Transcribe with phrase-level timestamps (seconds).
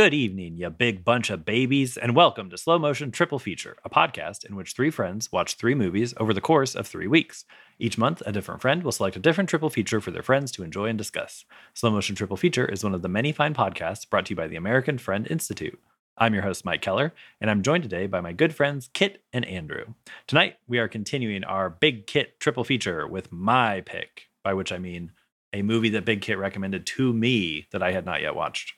[0.00, 3.90] Good evening, you big bunch of babies, and welcome to Slow Motion Triple Feature, a
[3.90, 7.44] podcast in which three friends watch three movies over the course of three weeks.
[7.78, 10.62] Each month, a different friend will select a different triple feature for their friends to
[10.62, 11.44] enjoy and discuss.
[11.74, 14.48] Slow Motion Triple Feature is one of the many fine podcasts brought to you by
[14.48, 15.78] the American Friend Institute.
[16.16, 19.44] I'm your host, Mike Keller, and I'm joined today by my good friends Kit and
[19.44, 19.84] Andrew.
[20.26, 24.78] Tonight, we are continuing our Big Kit triple feature with my pick, by which I
[24.78, 25.12] mean
[25.52, 28.72] a movie that Big Kit recommended to me that I had not yet watched.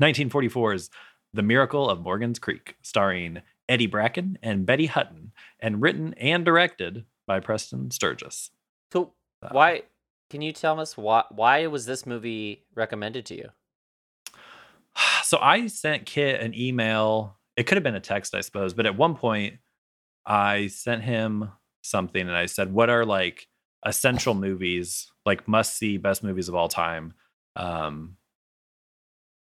[0.00, 0.90] 1944's
[1.34, 7.04] The Miracle of Morgan's Creek, starring Eddie Bracken and Betty Hutton, and written and directed
[7.26, 8.50] by Preston Sturges.
[8.92, 9.82] So Uh, why
[10.30, 13.50] can you tell us why why was this movie recommended to you?
[15.24, 17.38] So I sent Kit an email.
[17.56, 19.58] It could have been a text, I suppose, but at one point
[20.26, 21.50] I sent him
[21.82, 23.48] something and I said, What are like
[23.84, 27.14] essential movies, like must see best movies of all time?
[27.56, 28.16] Um,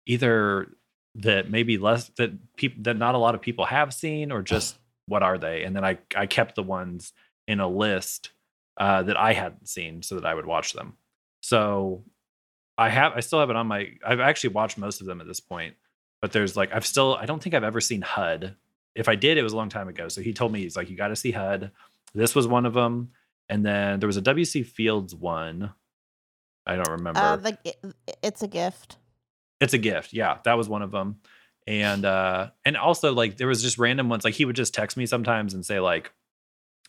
[0.10, 0.68] either
[1.16, 4.78] that maybe less that people that not a lot of people have seen or just
[5.06, 5.64] what are they?
[5.64, 7.14] And then i i kept the ones
[7.48, 8.32] in a list
[8.78, 10.94] uh, that i hadn't seen so that i would watch them.
[11.42, 12.04] So
[12.78, 15.28] i have i still have it on my i've actually watched most of them at
[15.28, 15.76] this point
[16.22, 18.56] but there's like i've still i don't think i've ever seen hud
[18.96, 20.08] if i did it was a long time ago.
[20.08, 21.72] So he told me he's like you got to see hud
[22.14, 23.12] this was one of them.
[23.50, 25.73] And then there was a wc fields one.
[26.66, 27.20] I don't remember.
[27.20, 27.76] Uh, the,
[28.22, 28.98] it's a gift.
[29.62, 30.14] It's a gift.
[30.14, 31.18] Yeah, that was one of them.
[31.68, 34.98] And uh and also like there was just random ones like he would just text
[34.98, 36.11] me sometimes and say like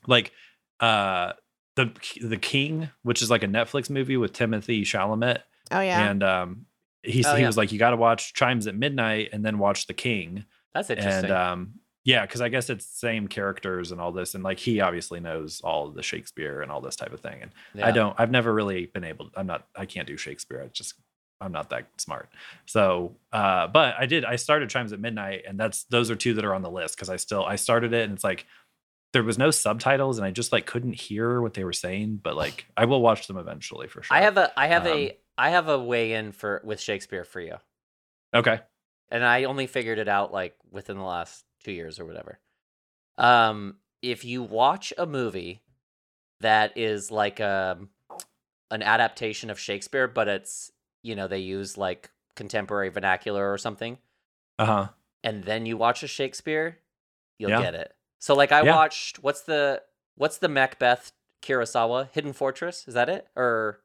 [0.07, 0.33] like
[0.81, 1.33] uh
[1.77, 1.91] the
[2.23, 5.41] the King, which is like a Netflix movie with Timothée Chalamet
[5.71, 6.11] Oh yeah.
[6.11, 6.67] and um
[7.03, 7.47] he Oh, he yeah.
[7.47, 10.45] was like you got to watch Chimes at Midnight and then watch The King.
[10.75, 11.25] That's interesting.
[11.27, 11.75] And um
[12.05, 15.61] yeah, cuz I guess it's same characters and all this and like he obviously knows
[15.61, 18.15] all of the Shakespeare and all this type of thing and I don't.
[18.19, 19.31] I've never really been able.
[19.37, 19.67] I'm not.
[19.77, 20.63] I can't do Shakespeare.
[20.65, 20.95] I just.
[21.41, 22.29] I'm not that smart.
[22.67, 24.25] So, uh, but I did.
[24.25, 26.97] I started Chimes at Midnight, and that's those are two that are on the list
[26.97, 28.47] because I still I started it, and it's like
[29.13, 32.21] there was no subtitles, and I just like couldn't hear what they were saying.
[32.23, 34.17] But like I will watch them eventually for sure.
[34.17, 37.25] I have a I have Um, a I have a way in for with Shakespeare
[37.25, 37.57] for you.
[38.35, 38.61] okay.
[39.11, 42.39] And I only figured it out like within the last 2 years or whatever.
[43.19, 45.61] Um if you watch a movie
[46.41, 47.89] that is like um
[48.71, 50.71] an adaptation of Shakespeare but it's
[51.03, 53.99] you know they use like contemporary vernacular or something
[54.59, 54.89] Uh huh.
[55.25, 56.79] and then you watch a Shakespeare,
[57.39, 57.61] you'll Yeah.
[57.63, 57.95] get it.
[58.19, 58.75] So like I Yeah.
[58.75, 59.83] watched what's the
[60.17, 61.13] what's the Macbeth
[61.43, 62.87] Kurosawa Hidden Fortress?
[62.87, 63.27] Is that it?
[63.37, 63.81] Or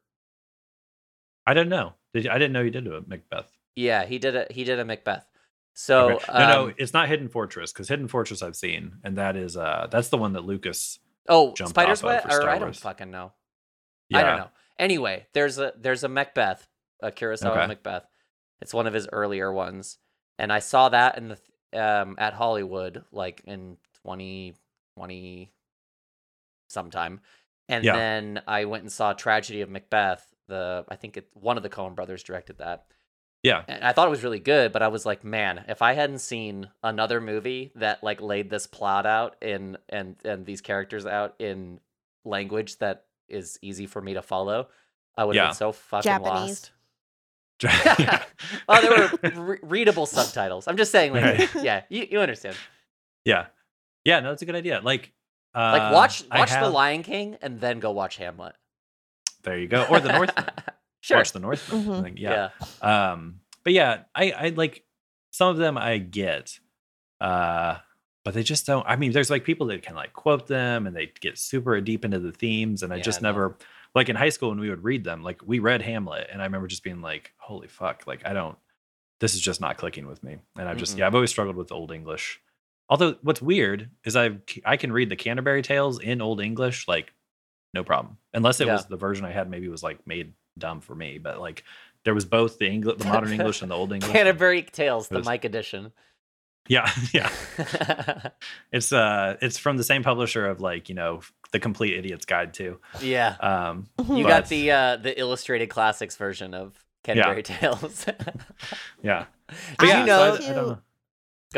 [1.46, 1.94] I don't know.
[2.14, 3.58] Did you, I didn't know you did a Macbeth.
[3.76, 5.28] yeah, he did a he did a Macbeth.
[5.74, 6.26] So Okay.
[6.34, 9.58] no, no, um, it's not Hidden Fortress because Hidden Fortress I've seen, and that is
[9.58, 11.00] uh that's the one that Lucas.
[11.28, 13.34] oh jumped Spider's Web or I don't fucking know.
[14.10, 14.20] Yeah.
[14.20, 14.50] I don't know.
[14.80, 16.68] Anyway, there's a there's a Macbeth,
[17.02, 17.68] a Kurosawa Okay.
[17.68, 18.08] Macbeth.
[18.62, 19.98] It's one of his earlier ones,
[20.40, 21.40] and I saw that in the
[21.80, 25.52] um at Hollywood like in 2020
[26.70, 27.22] sometime,
[27.68, 27.94] and Yeah.
[27.96, 30.34] then I went and saw Tragedy of Macbeth.
[30.48, 32.86] The I think it one of the Coen brothers directed that.
[33.44, 33.64] Yeah.
[33.68, 36.20] And I thought it was really good, but I was like, man, if I hadn't
[36.20, 41.36] seen another movie that like laid this plot out in and and these characters out
[41.40, 41.80] in
[42.24, 44.70] language that is easy for me to follow,
[45.18, 46.32] I would have been so fucking Japanese.
[46.50, 46.72] lost.
[47.64, 48.24] Yeah.
[48.68, 50.68] well, there were re- readable subtitles.
[50.68, 51.56] I'm just saying, like, Right.
[51.64, 52.56] yeah, you, you understand.
[53.24, 53.48] Yeah.
[54.04, 54.82] Yeah, no, that's a good idea.
[54.84, 55.12] Like
[55.56, 58.54] uh Like, watch I watch The Lion King and then go watch Hamlet.
[59.44, 59.86] There you go.
[59.90, 60.46] Or the Northman.
[61.02, 61.18] sure.
[61.18, 61.84] Watch the Northman.
[61.84, 62.04] Mhm.
[62.04, 62.50] Like, yeah.
[62.82, 64.84] Um but yeah, I I like
[65.32, 66.60] some of them I get.
[67.22, 67.78] Uh
[68.24, 70.96] but they just don't I mean there's like people that can like quote them and
[70.96, 73.30] they get super deep into the themes and I Yeah, just no.
[73.30, 73.58] never
[73.96, 76.46] like in high school when we would read them, like we read Hamlet and I
[76.46, 78.58] remember just being like, holy fuck, like I don't
[79.22, 80.38] this is just not clicking with me.
[80.60, 81.00] And I've just Mm-mm.
[81.00, 82.42] yeah, I've always struggled with old English.
[82.90, 87.14] Although what's weird is I I can read the Canterbury Tales in old English like
[87.74, 88.18] no problem.
[88.34, 88.74] Unless it Yeah.
[88.74, 91.64] was the version I had maybe was like made dumb for me, but like
[92.04, 94.12] there was both the English, the modern English and the old English.
[94.12, 95.92] Canterbury Tales, the was- Mike edition.
[96.68, 97.30] Yeah, yeah.
[98.72, 101.22] It's uh it's from the same publisher of like, you know,
[101.56, 102.80] The Complete Idiot's Guide too.
[103.02, 103.38] yeah.
[103.40, 108.06] Um You But- got the uh, the illustrated classics version of Canterbury Tales.
[109.02, 109.26] yeah.
[109.80, 110.80] I yeah, you know- so I, I don't know.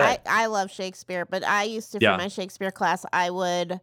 [0.03, 0.19] I.
[0.27, 2.15] I love Shakespeare, but I used to Yeah.
[2.15, 3.79] for my Shakespeare class, I would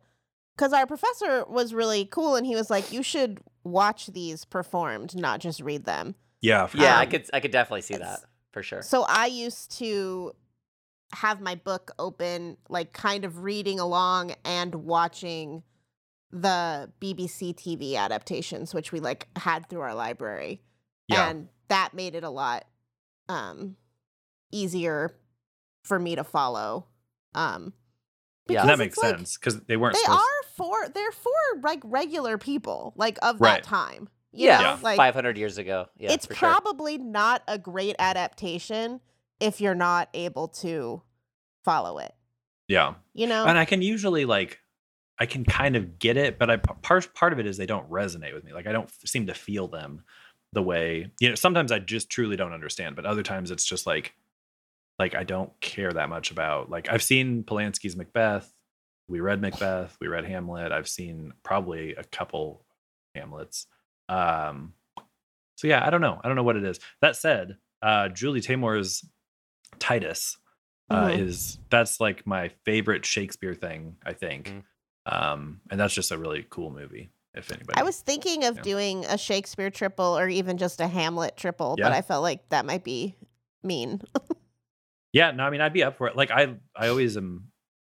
[0.57, 5.17] because our professor was really cool and he was like, You should watch these performed,
[5.17, 6.15] not just read them.
[6.41, 6.67] Yeah.
[6.67, 8.83] for yeah, I could I could definitely see it's- that for sure.
[8.83, 10.33] So I used to
[11.13, 15.63] have my book open, like kind of reading along and watching
[16.35, 20.61] the BBC TV adaptations, which we like had through our library.
[21.09, 21.31] Yeah.
[21.31, 22.65] And that made it a lot
[23.29, 23.77] um
[24.53, 25.17] easier
[25.85, 26.87] for me to follow.
[27.35, 27.73] Um
[28.49, 28.67] Yeah.
[28.67, 30.19] That makes like- sense because they weren't They supposed.
[30.21, 31.33] are for they're for
[31.63, 33.63] like regular people, like of Right.
[33.63, 34.09] that time.
[34.33, 34.65] You Yeah, know?
[34.65, 34.79] Yeah.
[34.83, 35.87] like 500 years ago.
[35.97, 36.49] Yeah, it's for sure.
[36.49, 39.01] probably not a great adaptation
[39.39, 41.03] if you're not able to
[41.65, 42.13] follow it.
[42.67, 43.45] yeah, You know?
[43.47, 44.61] and I can usually like,
[45.19, 47.89] I can kind of get it, but I part part of it is they don't
[47.91, 48.53] resonate with me.
[48.53, 50.03] Like I don't f- seem to feel them
[50.53, 51.35] the way you know.
[51.35, 54.15] Sometimes I just truly don't understand, but other times it's just like,
[54.99, 56.69] like I don't care that much about.
[56.71, 58.53] Like I've seen Polanski's Macbeth.
[59.09, 59.97] We read Macbeth.
[60.01, 60.73] We read Hamlet.
[60.73, 62.65] I've seen probably a couple
[63.15, 63.67] Hamlets.
[64.09, 64.73] Um,
[65.57, 66.21] so yeah, I don't know.
[66.25, 66.81] I don't know what it is.
[67.01, 69.05] That said, uh, Julie Taymor's
[69.79, 70.39] Titus
[70.91, 71.19] uh, Mhm.
[71.21, 73.97] is that's like my favorite Shakespeare thing.
[74.05, 74.63] I think, Mhm.
[75.07, 77.11] Um, and that's just a really cool movie.
[77.35, 78.63] If anybody, I was thinking of Yeah.
[78.63, 82.65] doing a Shakespeare triple or even just a Hamlet triple, but I felt like that
[82.65, 83.17] might be
[83.65, 84.01] mean.
[85.13, 86.17] yeah, no, I mean I'd be up for it.
[86.17, 87.49] Like I, I always am,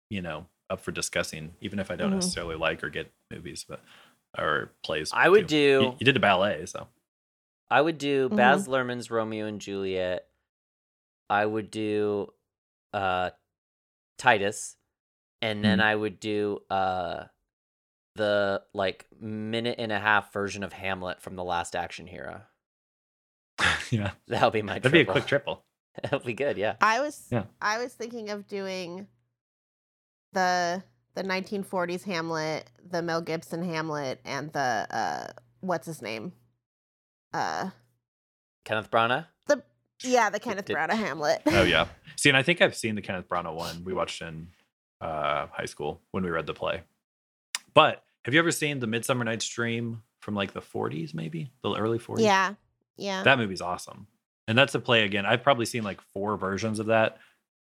[0.09, 2.15] you know, up for discussing, even if I don't Mhm.
[2.15, 3.81] necessarily like or get movies, but
[4.37, 5.11] or plays.
[5.13, 5.55] I would too.
[5.57, 6.87] You, do you did a ballet, so
[7.69, 8.35] I would do Mhm.
[8.37, 10.27] Baz Luhrmann's Romeo and Juliet.
[11.29, 12.31] I would do
[12.93, 13.31] uh
[14.17, 14.77] Titus
[15.43, 15.83] and then Mhm.
[15.83, 17.25] I would do uh
[18.15, 22.41] the like minute and a half version of Hamlet from the last action hero.
[23.91, 25.63] yeah, That'll be my that'd be a quick triple.
[26.01, 26.75] That'll be good, yeah.
[26.81, 27.45] I was Yeah.
[27.61, 29.07] I was thinking of doing
[30.31, 30.83] the
[31.15, 35.27] the 1940s Hamlet, the Mel Gibson Hamlet, and the uh
[35.59, 36.33] what's his name?
[37.33, 37.69] Uh
[38.65, 39.25] Kenneth Branagh?
[39.47, 39.63] the
[40.03, 41.41] yeah, the Kenneth did- Branagh Hamlet.
[41.47, 41.87] Oh yeah.
[42.17, 43.83] See, and I think I've seen the Kenneth Branagh one.
[43.83, 44.49] We watched in
[45.03, 46.81] uh, high school when we read the play.
[47.73, 51.73] But have you ever seen the Midsummer Night's Dream from like the 40s, maybe the
[51.75, 52.21] early 40s?
[52.21, 52.53] yeah.
[52.95, 53.23] Yeah.
[53.23, 54.05] that movie's awesome.
[54.47, 55.25] And that's a play again.
[55.25, 57.17] I've probably seen like four versions of that.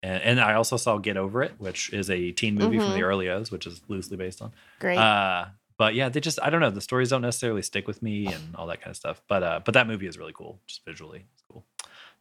[0.03, 2.99] And, and I also saw Get Over It, which is a teen movie from the
[2.99, 3.03] Mhm.
[3.03, 4.51] early O's, which is loosely based on.
[4.79, 4.97] Great.
[4.99, 5.47] Uh,
[5.77, 6.69] but yeah, they just I don't know.
[6.69, 9.21] The stories don't necessarily stick with me and all that kind of stuff.
[9.27, 11.65] But uh, but that movie is really cool, just visually, it's cool.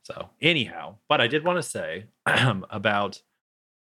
[0.02, 3.20] So anyhow, but I did want to say about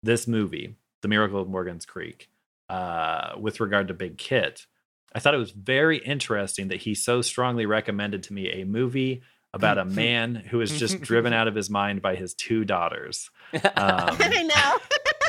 [0.03, 0.75] this movie,
[1.05, 2.31] The Miracle of Morgan's Creek,
[2.67, 4.65] uh, with regard to Big Kit.
[5.13, 9.21] I thought it was very interesting that he so strongly recommended to me a movie
[9.53, 13.29] about a man who is just driven out of his mind by his two daughters.
[13.53, 14.77] Um, I know.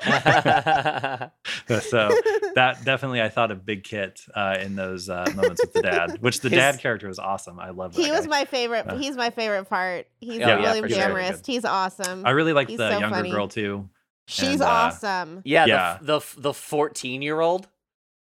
[1.81, 2.11] so
[2.55, 6.23] that definitely I thought of Big Kit uh, in those uh, moments with the dad,
[6.23, 7.61] which the His- dad character was awesome.
[7.61, 8.03] I love that.
[8.03, 8.87] he was my favorite.
[8.89, 10.07] Uh, he's my favorite part.
[10.21, 11.09] He's Yeah, yeah, William for sure.
[11.09, 11.47] Demarest.
[11.47, 12.25] He's awesome.
[12.25, 13.31] I really like the so younger funny.
[13.31, 13.91] girl too.
[14.27, 15.43] She's and, uh, awesome.
[15.45, 15.99] yeah, Yeah.
[16.01, 17.69] the the the 14 year old.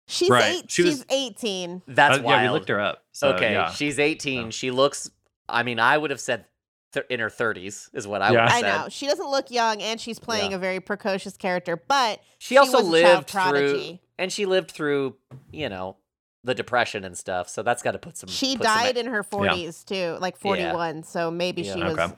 [0.07, 0.55] She's right.
[0.63, 0.71] eight.
[0.71, 1.81] She was- she's eighteen.
[1.87, 2.41] That's Uh, wild.
[2.41, 3.03] yeah, we looked her up.
[3.11, 3.69] So, okay, yeah.
[3.71, 4.45] she's 18.
[4.47, 4.55] So.
[4.55, 5.09] She looks.
[5.47, 6.45] I mean, I would have said
[6.93, 8.31] th- in her 30s is what I Yeah.
[8.31, 8.65] would have said.
[8.65, 10.57] I know she doesn't look young, and she's playing Yeah.
[10.57, 11.75] a very precocious character.
[11.77, 15.15] But She also was a child lived through, and she lived through,
[15.51, 15.97] you know,
[16.43, 17.47] the depression and stuff.
[17.49, 18.29] So that's got to put some.
[18.29, 20.41] she put some- died in her forties too, like Yeah.
[20.41, 21.03] forty-one.
[21.03, 21.73] So maybe Yeah.
[21.75, 22.13] she was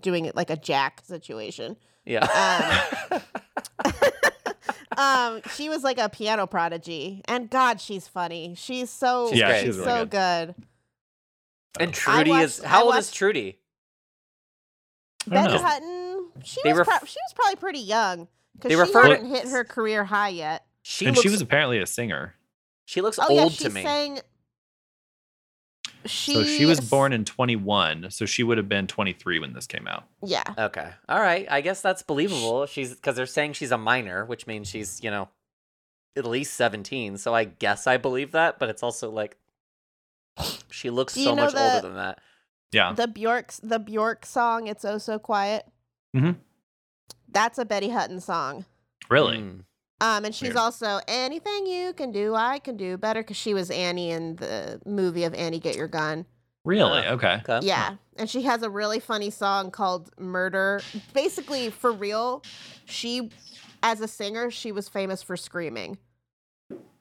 [0.00, 1.76] doing it like a Jack situation.
[2.04, 2.88] Yeah.
[4.96, 8.54] um, she was like a piano prodigy, and God, she's funny.
[8.56, 9.60] She's so She's yeah, great.
[9.60, 10.54] she she's really so good.
[10.56, 10.64] good.
[11.80, 12.62] and Trudy is.
[12.62, 13.58] How I old is Trudy?
[15.28, 15.56] I Betty.
[15.58, 19.02] Hutton, she They was ref- pro- she was probably pretty young because They she refer
[19.04, 20.66] to- hadn't hit her career high yet.
[20.82, 21.22] She and looks.
[21.22, 22.34] she was apparently a singer.
[22.84, 23.82] she looks Oh yeah, old she to me.
[23.82, 24.18] sang.
[26.06, 29.66] She so she was born in 21, so she would have been 23 when this
[29.66, 30.04] came out.
[30.24, 30.90] Yeah, Okay.
[31.08, 31.46] All right.
[31.50, 32.66] I guess that's believable.
[32.66, 35.28] She's because they're saying she's a minor, which means she's, you know,
[36.16, 37.18] at least 17.
[37.18, 39.36] So I guess I believe that, but it's also like
[40.70, 42.18] she looks so much the- older than that.
[42.72, 42.92] Yeah.
[42.94, 45.66] the Bjork the Bjork song "It's Oh So Quiet."
[46.16, 46.36] Mhm.
[47.28, 48.64] That's a Betty Hutton song.
[49.10, 49.38] Really?
[49.38, 49.64] Mm.
[50.02, 50.56] Um, and she's Weird.
[50.56, 54.80] also anything you can do, I can do better because she was Annie in the
[54.84, 56.26] movie of Annie Get Your Gun.
[56.64, 57.06] Really?
[57.06, 57.40] Uh, Okay.
[57.48, 57.66] Okay.
[57.66, 60.80] Yeah, and she has a really funny song called "Murder."
[61.14, 62.42] Basically, for real,
[62.84, 63.30] she,
[63.82, 65.98] as a singer, she was famous for screaming.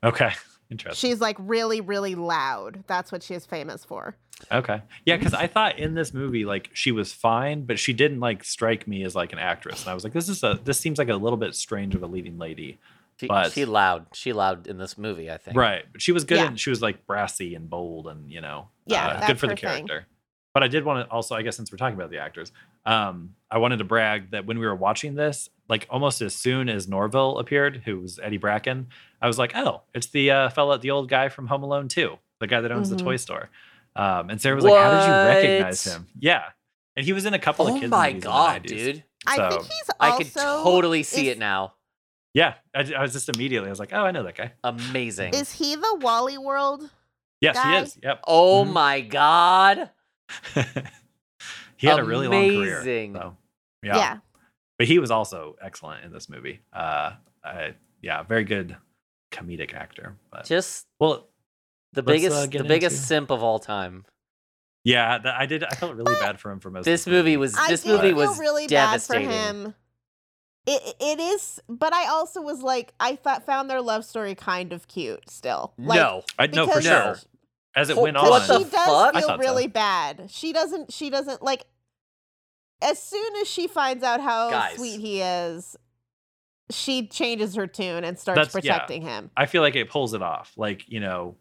[0.03, 0.31] Okay.
[0.71, 1.09] Interesting.
[1.09, 2.83] She's like really, really loud.
[2.87, 4.15] That's what she is famous for.
[4.51, 4.81] Okay.
[5.05, 8.43] Yeah, because I thought in this movie, like she was fine, but she didn't like
[8.43, 9.81] strike me as like an actress.
[9.83, 12.01] And I was like, this is a this seems like a little bit strange of
[12.03, 12.79] a leading lady.
[13.19, 14.07] She, But- she loud.
[14.13, 15.55] She loud in this movie, I think.
[15.57, 15.83] Right.
[15.91, 16.47] But she was good Yeah.
[16.47, 19.51] and she was like brassy and bold and you know Yeah, uh, good for the
[19.53, 19.85] her thing.
[19.87, 20.07] character.
[20.53, 22.51] But I did want to also, I guess since we're talking about the actors,
[22.85, 26.69] um, I wanted to brag that when we were watching this, like almost as soon
[26.69, 28.87] as Norville appeared, who was Eddie Bracken,
[29.21, 32.17] I was like, oh, it's the uh, fella, the old guy from Home Alone 2,
[32.39, 32.97] the guy that owns Mhm.
[32.97, 33.49] the toy store.
[33.95, 35.13] Um, and Sarah was like, how did you
[35.47, 36.07] recognize him?
[36.19, 36.43] Yeah.
[36.95, 38.67] and he was in a couple of Oh kids my movies in the god, 90s.
[38.67, 39.03] dude!
[39.27, 41.73] I think he's also I could totally see is- it now.
[42.33, 43.67] Yeah, I, I was just immediately.
[43.67, 44.53] I was like, oh, I know that guy.
[44.63, 45.33] Amazing.
[45.33, 46.89] Is he the Wally World?
[47.41, 47.77] Yes, Guy?
[47.77, 47.97] he is.
[48.01, 48.21] Yep.
[48.27, 48.71] oh Mhm.
[48.73, 49.89] my god!
[51.81, 52.77] he had a really long career.
[52.77, 53.13] Amazing.
[53.15, 53.37] So,
[53.83, 53.97] Yeah.
[53.97, 54.17] yeah.
[54.77, 56.61] but he was also excellent in this movie.
[56.71, 58.77] Uh, I, yeah, very good
[59.31, 60.15] comedic actor.
[60.31, 61.27] But Just well,
[61.93, 64.05] the biggest, uh, the biggest into- simp of all time.
[64.83, 65.63] yeah, that, I did.
[65.63, 66.85] I felt really bad for him for most.
[66.85, 69.27] This of the movie was this did movie was really devastating.
[69.27, 69.75] bad for him.
[70.67, 74.73] It it is, but I also was like, I thought found their love story kind
[74.73, 75.27] of cute.
[75.29, 77.17] Still, like, no, I know for sure.
[77.75, 79.15] As it Wh- went what on, the she does fuck?
[79.15, 79.47] I feel thought so.
[79.47, 80.25] really bad.
[80.29, 80.93] She doesn't.
[80.93, 81.65] She doesn't like.
[82.81, 84.75] As soon as she finds out how Guys.
[84.77, 85.75] sweet he is,
[86.69, 88.73] she changes her tune and starts That's- yeah.
[88.73, 89.29] protecting him.
[89.35, 90.53] I feel like it pulls it off.
[90.57, 91.35] Like you know,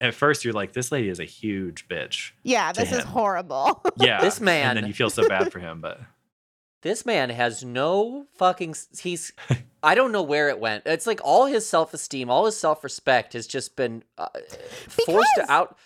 [0.00, 2.32] at first you're like, this lady is a huge bitch.
[2.42, 3.82] Yeah, to this is horrible.
[3.96, 4.70] Yeah, This man.
[4.70, 6.00] and then you feel so bad for him, but
[6.82, 8.74] this man has no fucking.
[9.00, 9.32] He's.
[9.82, 10.84] I don't know where it went.
[10.86, 14.28] It's like all his self esteem, all his self respect has just been uh,
[14.88, 15.76] forced out.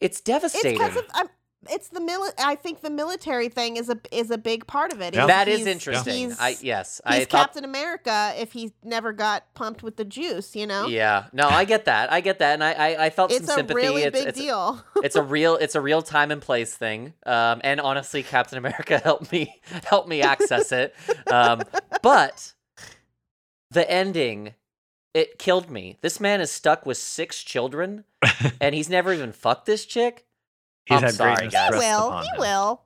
[0.00, 0.72] It's it's devastating.
[0.78, 1.04] because of.
[1.14, 1.28] I'm,
[1.70, 5.00] it's the mili- I think the military thing is a is a big part of
[5.00, 5.14] it.
[5.14, 5.26] Yeah.
[5.26, 6.30] That is interesting.
[6.30, 7.40] He's, I yes, he's I thought.
[7.46, 10.54] Captain America if he never got pumped with the juice.
[10.56, 12.12] You know, Yeah, no, I get that.
[12.12, 13.74] I get that, and I I, I felt it's some a sympathy.
[13.80, 14.82] really it's, big it's, deal.
[14.96, 18.98] it's a real it's a real time and place thing um and honestly captain america
[19.04, 20.94] helped me help me access it
[21.30, 21.62] um
[22.02, 22.52] but
[23.70, 24.54] the ending
[25.14, 28.04] it killed me this man is stuck with six children
[28.60, 30.25] and he's never even fucked this chick
[30.86, 31.72] he's I'm had sorry, greatness guys.
[31.74, 32.08] he will.
[32.08, 32.38] upon He him.
[32.38, 32.82] will.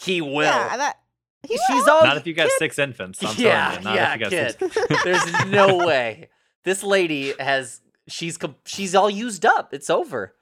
[0.00, 0.96] he will Yeah, that.
[1.42, 1.90] He she's will.
[1.90, 3.22] all Not if you got kid- six infants.
[3.24, 3.84] I'm yeah telling you.
[3.84, 5.04] Not yeah if you got kid six.
[5.04, 6.28] there's no way
[6.64, 10.34] this lady has she's she's all used up it's over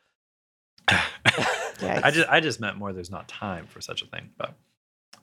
[0.89, 2.93] I just I just meant more.
[2.93, 4.55] There's not time for such a thing, but.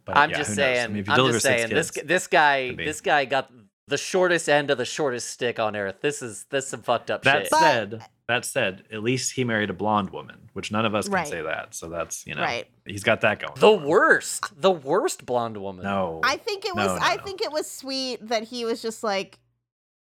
[0.06, 0.66] but I'm yeah, just who knows?
[0.70, 0.88] I saying.
[0.94, 1.70] mean, if you I'm just saying.
[1.70, 3.50] This kids, this guy this guy got
[3.88, 5.96] the shortest end of the shortest stick on earth.
[6.02, 7.52] This is this some fucked up That shit.
[7.52, 11.06] But- said, that said, at least he married a blonde woman, which none of us
[11.06, 11.28] can Right.
[11.28, 11.76] say that.
[11.76, 12.68] So that's you know, Right.
[12.86, 13.54] he's got that going.
[13.56, 13.84] the for him.
[13.88, 15.84] worst, the worst blonde woman.
[15.84, 16.88] No, I think it was.
[16.88, 17.24] No, no, I no.
[17.24, 19.40] think it was sweet that he was just like,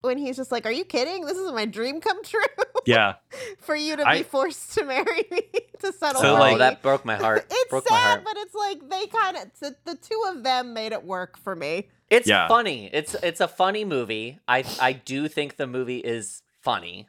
[0.01, 1.25] when he's just like, "Are you kidding?
[1.25, 2.39] This is my dream come true
[2.85, 3.15] yeah,
[3.59, 5.41] for you to I- be forced to marry me
[5.79, 7.47] to settle So, oh, like- that broke my heart.
[7.49, 8.23] it's broke my sad, heart.
[8.23, 11.55] but it's like they kind of the, the two of them made it work for
[11.55, 11.87] me.
[12.11, 12.47] It's Yeah.
[12.47, 12.87] funny.
[12.93, 14.37] It's it's a funny movie.
[14.47, 17.07] I I do think the movie is funny.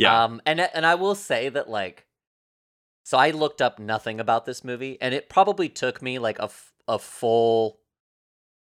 [0.00, 0.24] Yeah.
[0.24, 2.06] Um, and and I will say that like,
[3.04, 6.44] so I looked up nothing about this movie, and it probably took me like a
[6.44, 7.80] f- a full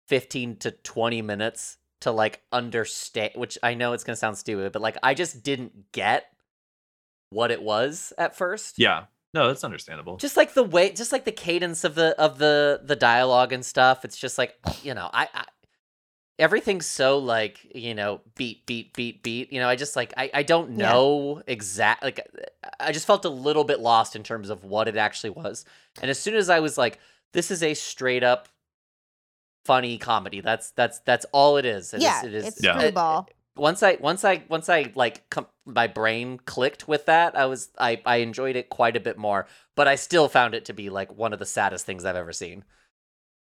[0.07, 3.31] fifteen to twenty minutes to like understand.
[3.35, 6.25] Which I know it's gonna sound stupid, but like I just didn't get
[7.29, 8.75] what it was at first.
[8.77, 9.05] yeah.
[9.33, 10.17] No, that's understandable.
[10.17, 13.63] Just like the way, just like the cadence of the of the the dialogue and
[13.63, 14.05] stuff.
[14.05, 15.45] It's just like you know, I, I
[16.39, 19.51] everything's so like you know beat beat beat beat.
[19.51, 20.89] You know, I just like I I don't Yeah.
[20.89, 22.19] know exact like
[22.79, 25.65] I just felt a little bit lost in terms of what it actually was.
[26.01, 26.99] And as soon as I was like,
[27.33, 28.47] this is a straight up
[29.65, 30.41] funny comedy.
[30.41, 31.93] That's that's that's all it is.
[31.93, 32.45] It is- yeah, it is.
[32.47, 32.77] it's Yeah.
[32.77, 33.27] screwball.
[33.55, 37.69] once I once I once I like com- my brain clicked with that, I was
[37.77, 40.89] I I enjoyed it quite a bit more, but I still found it to be
[40.89, 42.63] like one of the saddest things I've ever seen.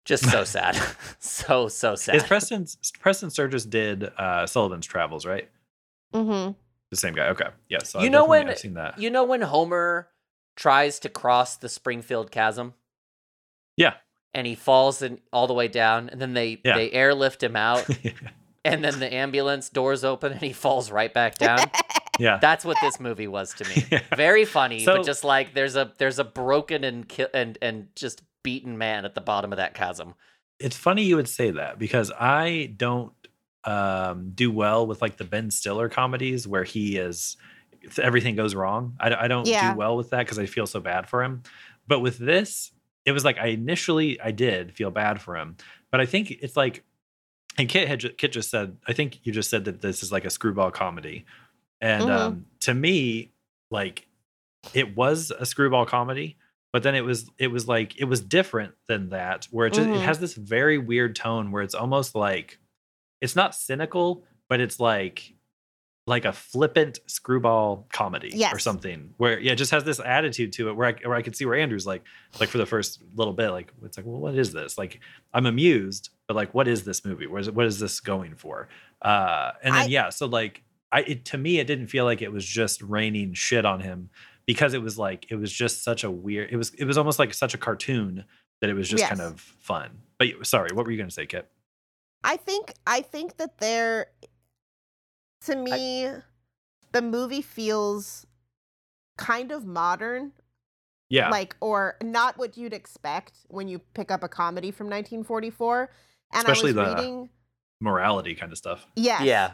[0.05, 0.75] Just so sad,
[1.19, 2.15] so so sad.
[2.15, 2.65] Is Preston
[2.99, 5.49] Preston Sturges did uh, Sullivan's Travels, right?
[6.13, 6.53] Mm-hmm.
[6.89, 7.27] The same guy.
[7.29, 7.47] Okay.
[7.69, 7.79] Yeah.
[7.83, 8.97] So You I know when- seen that.
[8.97, 10.07] you know when Homer
[10.55, 12.73] tries to cross the Springfield Chasm
[13.77, 13.93] Yeah.
[14.33, 16.75] and he falls in all the way down, and then they Yeah.
[16.75, 17.87] they airlift him out,
[18.65, 21.59] and then the ambulance doors open and he falls right back down.
[22.17, 22.39] yeah.
[22.41, 23.85] That's what this movie was to me.
[23.91, 24.01] Yeah.
[24.15, 27.89] Very funny, So- but just like there's a there's a broken and ki- and and
[27.95, 30.15] just beaten man at the bottom of that chasm.
[30.59, 33.13] It's funny you would say that because I don't
[33.63, 37.37] um, do well with like the Ben Stiller comedies where he is
[38.01, 38.95] everything goes wrong.
[38.99, 39.71] I, I don't Yeah.
[39.71, 41.43] do well with that because I feel so bad for him.
[41.87, 42.71] But with this,
[43.05, 45.55] it was like I initially I did feel bad for him,
[45.91, 46.83] but I think it's like,
[47.57, 50.25] and Kit had Kit just said I think you just said that this is like
[50.25, 51.25] a screwball comedy,
[51.81, 52.09] and Mhm.
[52.19, 53.31] um, to me,
[53.71, 54.07] like
[54.73, 56.37] it was a screwball comedy
[56.71, 59.87] but then it was it was like it was different than that where it just
[59.87, 59.95] Mhm.
[59.95, 62.59] it has this very weird tone where it's almost like
[63.21, 65.33] it's not cynical but it's like
[66.07, 70.69] like a flippant screwball comedy or something where yeah it just has this attitude to
[70.69, 72.03] it where I, where I could see where Andrew's like
[72.39, 74.77] like for the first little bit like it's like well what is this?
[74.77, 74.99] Like
[75.33, 77.27] I'm amused but like what is this movie?
[77.27, 78.69] What is, what is this going for?
[79.03, 82.23] Uh and then I- yeah so like I it, to me it didn't feel like
[82.23, 84.09] it was just raining shit on him
[84.49, 87.19] because it was like it was just such a weird it was it was almost
[87.19, 88.25] like such a cartoon
[88.61, 89.91] that it was just kind of fun.
[90.17, 91.47] But sorry, what were you going to say, Kit?
[92.23, 94.07] I think I think that there
[95.45, 96.09] to me
[96.91, 98.25] the movie feels
[99.19, 100.31] kind of modern
[101.09, 105.91] Yeah, like or not what you'd expect when you pick up a comedy from 1944
[106.33, 107.29] and Especially I was the- reading
[107.79, 108.87] morality kind of stuff.
[108.95, 109.21] Yeah.
[109.21, 109.51] Yeah.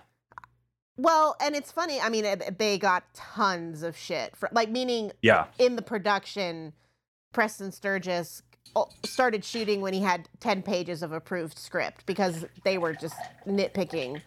[0.98, 2.00] Well, and it's funny.
[2.00, 2.26] I mean,
[2.58, 6.74] they got tons of shit for like meaning Yeah, in the production,
[7.34, 8.44] Preston Sturges
[9.06, 13.16] started shooting when he had 10 pages of approved script because they were just
[13.48, 14.22] nitpicking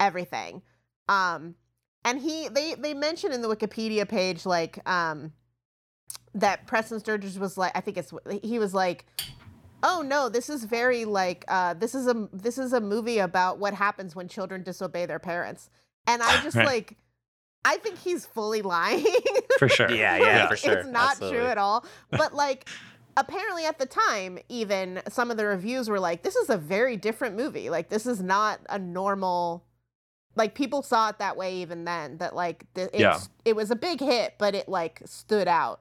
[0.00, 0.62] everything.
[1.08, 1.56] Um
[2.04, 5.32] and he they they mention in the Wikipedia page like um
[6.34, 9.04] that Preston Sturges was like I think it's he was like
[9.82, 13.58] oh no this is very like uh this is a this is a movie about
[13.58, 15.68] what happens when children disobey their parents.
[16.06, 16.66] And I just Right.
[16.74, 16.96] like
[17.64, 19.06] I think he's fully lying.
[19.58, 19.90] for sure.
[19.90, 20.78] Yeah, yeah, Like, for sure.
[20.78, 21.38] It's not Absolutely.
[21.38, 21.84] true at all.
[22.10, 22.68] But like
[23.16, 26.96] apparently at the time even some of the reviews were like this is a very
[26.96, 27.70] different movie.
[27.70, 29.64] Like this is not a normal
[30.34, 33.18] like people saw it that way even then that like the, it's, Yeah.
[33.44, 35.80] it was a big hit but it like stood out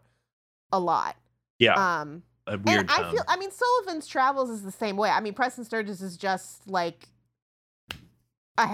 [0.72, 1.16] a lot.
[1.58, 5.10] Yeah, Um a weird and I feel I mean Sullivan's Travels is the same way.
[5.10, 7.12] I mean Preston Sturges is just like ahe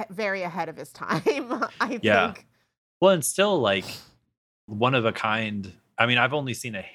[0.10, 1.22] very ahead of his time.
[1.82, 2.34] I Yeah.
[2.34, 2.46] think.
[3.02, 3.86] Well, and still like
[4.66, 5.72] one of a kind.
[5.98, 6.86] I mean, I've only seen a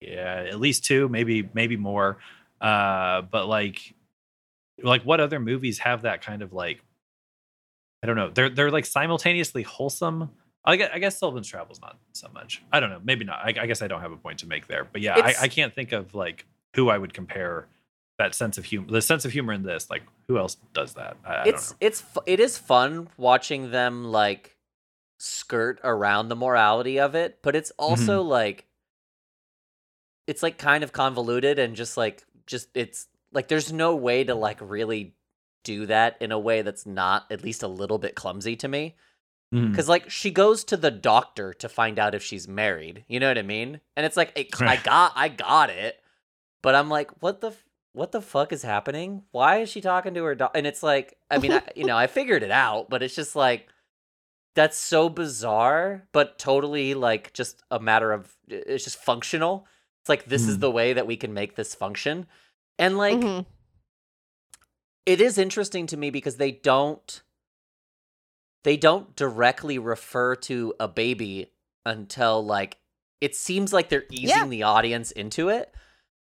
[0.00, 2.18] yeah, at least two, maybe maybe more.
[2.60, 3.94] Uh, but like
[4.82, 6.80] like what other movies have that kind of like
[8.02, 8.30] I don't know.
[8.30, 10.30] They're they're like simultaneously wholesome.
[10.64, 12.62] I guess, I guess Sullivan's Travel's not so much.
[12.72, 13.00] I don't know.
[13.02, 13.38] Maybe not.
[13.38, 14.86] I, I guess I don't have a point to make there.
[14.90, 16.44] But yeah, I, I can't think of like
[16.76, 17.66] who I would compare
[18.18, 18.90] that sense of humor.
[18.90, 19.88] The sense of humor in this.
[19.90, 21.16] Like who else does that?
[21.24, 21.76] I, it's know.
[21.80, 24.56] it's it is fun watching them like
[25.18, 28.28] skirt around the morality of it, but it's also Mm-hmm.
[28.30, 28.64] like
[30.26, 34.34] it's like kind of convoluted and just like just it's like there's no way to
[34.34, 35.14] like really
[35.64, 38.94] do that in a way that's not at least a little bit clumsy to me.
[39.50, 43.06] Because like she goes to the doctor to find out if she's married.
[43.08, 43.80] You know what I mean?
[43.96, 45.96] And it's like it, I got I got it,
[46.62, 47.64] but I'm like, what the f-
[47.98, 49.24] what the fuck is happening?
[49.32, 50.52] Why is she talking to her dog?
[50.54, 53.34] And it's like, I mean, I, you know, I figured it out, but it's just
[53.34, 53.68] like
[54.54, 59.66] that's so bizarre, but totally like just a matter of it's just functional.
[60.02, 60.60] It's like this is Mhm.
[60.60, 62.26] the way that we can make this function,
[62.78, 63.46] and like Mhm.
[65.04, 67.22] it is interesting to me because they don't
[68.64, 71.52] they don't directly refer to a baby
[71.86, 72.78] until like
[73.20, 74.46] it seems like they're easing Yeah.
[74.46, 75.72] the audience into it.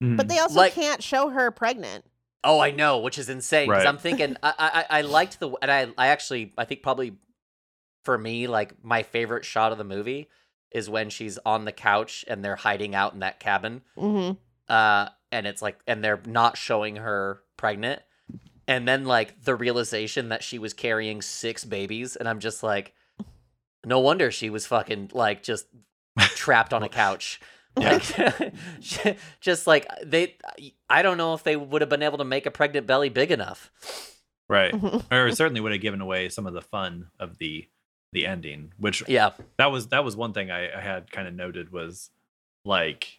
[0.00, 2.04] But they also Like- can't show her pregnant.
[2.44, 3.66] Oh, I know, which is insane.
[3.68, 3.88] Because Right.
[3.88, 7.16] I'm thinking, I, I I liked the and I I actually I think probably
[8.04, 10.28] for me like my favorite shot of the movie
[10.70, 13.82] is when she's on the couch and they're hiding out in that cabin.
[13.96, 14.38] Mm-hmm.
[14.72, 18.00] uh and it's like and they're not showing her pregnant
[18.68, 22.94] and then like the realization that she was carrying six babies and i'm just like
[23.84, 25.66] no wonder she was fucking like just
[26.18, 27.40] trapped on a couch
[27.80, 28.32] Yeah.
[28.40, 30.36] like just like they
[30.88, 33.30] i don't know if they would have been able to make a pregnant belly big
[33.30, 33.70] enough
[34.48, 34.74] right.
[35.12, 37.68] Or certainly would have given away some of the fun of the
[38.12, 41.34] the ending which yeah that was that was one thing i, I had kind of
[41.34, 42.10] noted was
[42.64, 43.17] like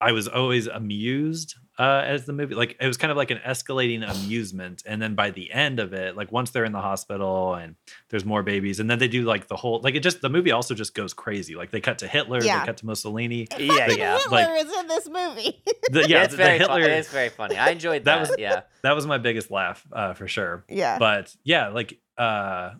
[0.00, 3.38] i was always amused uh as the movie like it was kind of like an
[3.46, 7.54] escalating amusement and then by the end of it like once they're in the hospital
[7.54, 7.74] and
[8.10, 10.52] there's more babies and then they do like the whole like it just the movie
[10.52, 12.60] also just goes crazy like they cut to hitler Yeah.
[12.60, 15.62] they cut to mussolini yeah Fucking yeah Hitler like- is in this movie.
[15.90, 18.28] the, yeah it's the, very the fun- hitler it's very funny i enjoyed That that,
[18.30, 20.98] was- yeah that was my biggest laugh uh for sure yeah.
[20.98, 22.70] but yeah like uh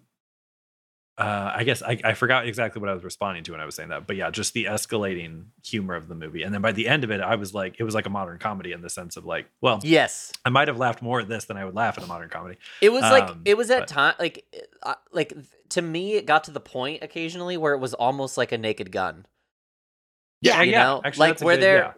[1.20, 3.74] uh i guess I, I forgot exactly what i was responding to when i was
[3.74, 6.88] saying that but yeah just the escalating humor of the movie and then by the
[6.88, 9.16] end of it i was like it was like a modern comedy in the sense
[9.16, 11.98] of like well yes i might have laughed more at this than i would laugh
[11.98, 14.44] at a modern comedy It was like Um, it was at but- time like
[14.82, 15.32] uh, like
[15.68, 18.90] to me it got to the point occasionally where it was almost like a naked
[18.90, 19.26] gun.
[20.42, 20.62] Yeah.
[20.62, 21.92] you know, actually, like where good- they're yeah.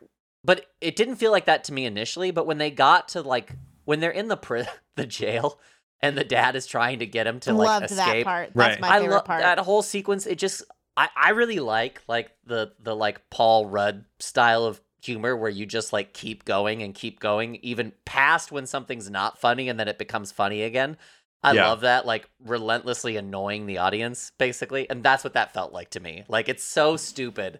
[0.45, 3.53] but it didn't feel like that to me initially, but when they got to like
[3.85, 5.59] when they're in the pri- the jail
[6.03, 8.25] and the dad is trying to get him to like Loved that escape.
[8.25, 8.51] part.
[8.55, 8.71] Right.
[8.71, 9.41] That's my I favorite love part.
[9.41, 10.27] that whole sequence.
[10.27, 10.65] It just
[10.97, 15.67] I I really like like the the like Paul Rudd style of humor where you
[15.67, 19.89] just like keep going and keep going even past when something's not funny and then
[19.89, 20.97] it becomes funny again.
[21.43, 21.69] I Yeah.
[21.69, 26.01] love that like relentlessly annoying the audience basically and that's what that felt like to
[26.01, 26.25] me.
[26.29, 27.59] Like it's so stupid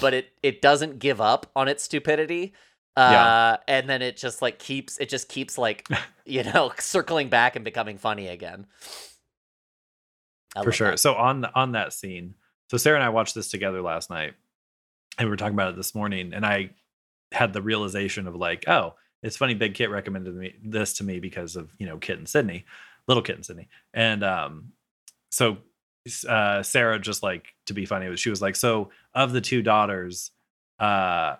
[0.00, 2.52] but it it doesn't give up on its stupidity.
[2.98, 3.56] Uh Yeah.
[3.68, 5.86] and then it just like keeps it just keeps like
[6.26, 8.66] you know circling back and becoming funny again.
[10.56, 10.98] I for sure that.
[10.98, 12.34] so on on that scene
[12.70, 14.32] so sarah and i watched this together last night
[15.18, 16.70] and we were talking about it this morning and i
[17.32, 19.54] had the realization of like, oh, it's funny.
[19.54, 22.64] Big Kit recommended me this to me because of you know Kit and Sydney,
[23.06, 24.72] little Kit and Sydney, and um,
[25.30, 25.58] so
[26.28, 30.30] uh, Sarah just like to be funny, she was like, so of the two daughters,
[30.78, 31.36] uh,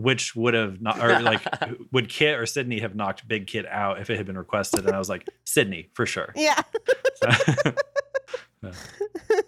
[0.00, 1.42] which would have not or like
[1.92, 4.86] would Kit or Sydney have knocked Big Kit out if it had been requested?
[4.86, 6.32] And I was like, Sydney for sure.
[6.34, 6.60] Yeah.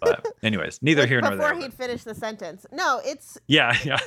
[0.00, 1.54] but anyways, neither here nor Before there.
[1.54, 2.66] Before he'd finish the sentence.
[2.72, 3.98] No, it's yeah, yeah,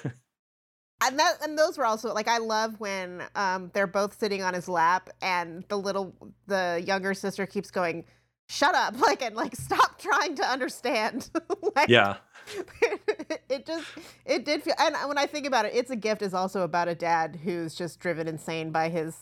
[1.03, 4.53] and that and those were also like I love when um they're both sitting on
[4.53, 6.15] his lap and the little
[6.47, 8.05] the younger sister keeps going,
[8.49, 11.29] "Shut up!" Like and like stop trying to understand.
[11.75, 12.17] like, yeah,
[13.49, 13.85] it just
[14.25, 16.87] it did feel and when I think about it, it's a gift is also about
[16.87, 19.15] a dad who's just driven insane by his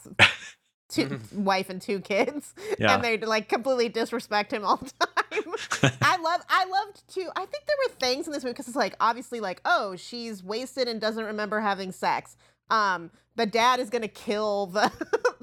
[0.90, 2.94] two, wife and two kids, yeah.
[2.94, 5.94] and they like completely disrespect him all the time.
[6.02, 7.30] I love I loved too.
[7.36, 10.44] I think there were things in this movie because it's like obviously like oh she's
[10.44, 12.38] wasted and doesn't remember having sex.
[12.70, 14.92] Um, the dad is gonna kill the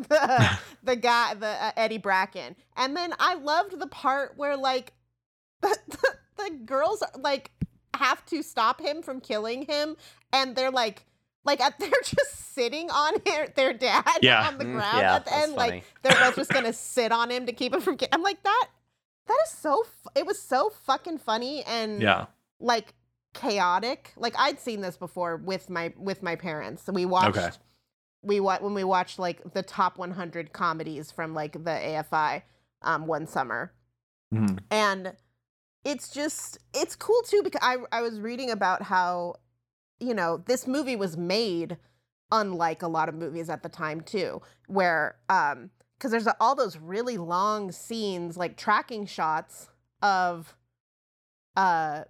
[0.08, 4.92] the the guy the uh, Eddie Bracken, and then I loved the part where like
[5.60, 5.76] the,
[6.36, 7.50] the girls are like
[8.00, 9.96] have to stop him from killing him,
[10.32, 11.06] and they're like
[11.44, 14.46] like at, they're just sitting on her, their dad Yeah.
[14.48, 17.12] on the Mm, ground yeah, at the that's end, like they're both just gonna sit
[17.12, 17.96] on him to keep him from.
[17.96, 18.66] Ki- I'm like that.
[19.26, 19.84] That is so.
[20.16, 22.26] It was so fucking funny and yeah,
[22.58, 22.94] like
[23.32, 24.12] chaotic.
[24.16, 26.88] Like I'd seen this before with my with my parents.
[26.92, 27.36] We watched.
[27.38, 27.50] Okay.
[28.22, 32.42] We wa- when we watched like the top 100 comedies from like the AFI
[32.82, 33.72] um one summer
[34.34, 34.58] Mhm.
[34.70, 35.14] and
[35.84, 39.36] it's just it's cool too because I I was reading about how
[39.98, 41.78] you know this movie was made
[42.32, 46.76] unlike a lot of movies at the time too where um because there's all those
[46.76, 49.68] really long scenes like tracking shots
[50.02, 50.54] of
[51.56, 52.04] uh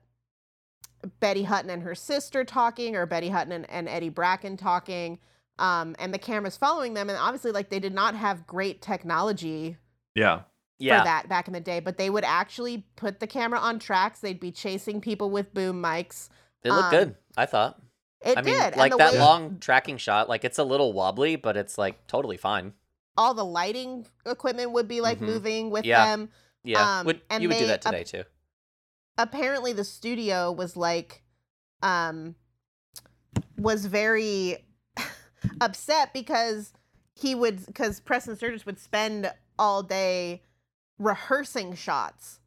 [1.19, 5.19] Betty Hutton and her sister talking or Betty Hutton and, and Eddie Bracken talking
[5.59, 9.77] um and the camera's following them and obviously like they did not have great technology
[10.15, 10.41] yeah,
[10.81, 10.99] yeah.
[11.01, 14.19] for that back in the day, but they would actually put the camera on tracks.
[14.21, 16.29] They'd be chasing people with boom mics.
[16.64, 17.81] It looked um, good, I thought.
[18.23, 18.77] It I mean, did.
[18.77, 22.37] like that way long tracking shot, like it's a little wobbly, but it's like totally
[22.37, 22.73] fine.
[23.16, 25.23] all the lighting equipment would be like Mhm.
[25.27, 26.05] moving with Yeah.
[26.07, 26.31] them.
[26.64, 28.25] Yeah, Um, would, and you would do they that ap- today too.
[29.19, 31.23] Apparently the studio was like
[31.83, 32.35] um
[33.59, 34.66] was very
[35.61, 36.73] upset because
[37.14, 40.43] he would because Preston Sturges would spend all day
[41.01, 42.39] rehearsing shots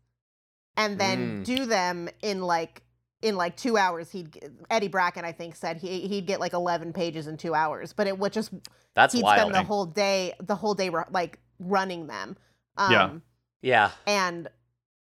[0.77, 1.43] and then Mm.
[1.43, 2.83] do them in like
[3.21, 4.37] in like two hours he'd
[4.69, 8.05] eddie bracken i think said he, he'd get like 11 pages in two hours but
[8.07, 8.51] it would just
[8.93, 9.39] That's he'd wild.
[9.39, 12.37] spend the whole day the whole day like running them
[12.77, 13.11] um Yeah.
[13.61, 14.47] yeah, and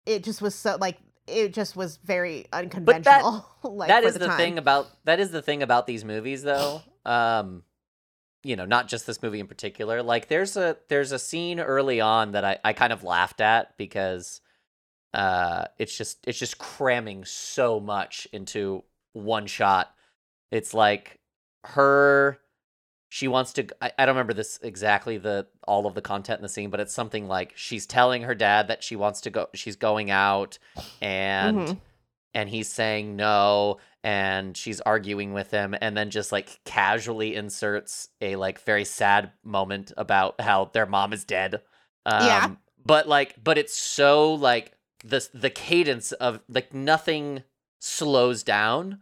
[0.05, 4.27] it just was so like it just was very unconventional like that for is the,
[4.27, 4.37] time.
[4.37, 7.63] thing about that is the thing about these movies though um
[8.44, 12.01] you know not just this movie in particular like there's a there's a scene early
[12.01, 14.40] on that i i kind of laughed at because
[15.14, 19.92] uh it's just it's just cramming so much into one shot
[20.51, 21.18] it's like
[21.64, 22.38] her
[23.09, 26.42] she wants to I, I don't remember this exactly the all of the content in
[26.42, 29.48] the scene but it's something like she's telling her dad that she wants to go
[29.55, 30.59] she's going out
[31.01, 31.79] and Mhm.
[32.35, 38.09] And he's saying no and she's arguing with him and then just like casually inserts
[38.21, 41.62] a like very sad moment about how their mom is dead
[42.07, 42.55] um, Yeah.
[42.85, 44.73] but like but it's so like
[45.05, 47.43] the the cadence of like nothing
[47.81, 49.01] slows down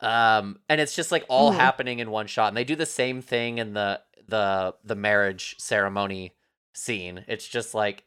[0.00, 1.56] um and it's just like all Mhm.
[1.56, 5.56] happening in one shot and they do the same thing in the the the marriage
[5.58, 6.34] ceremony
[6.74, 8.04] scene it's just like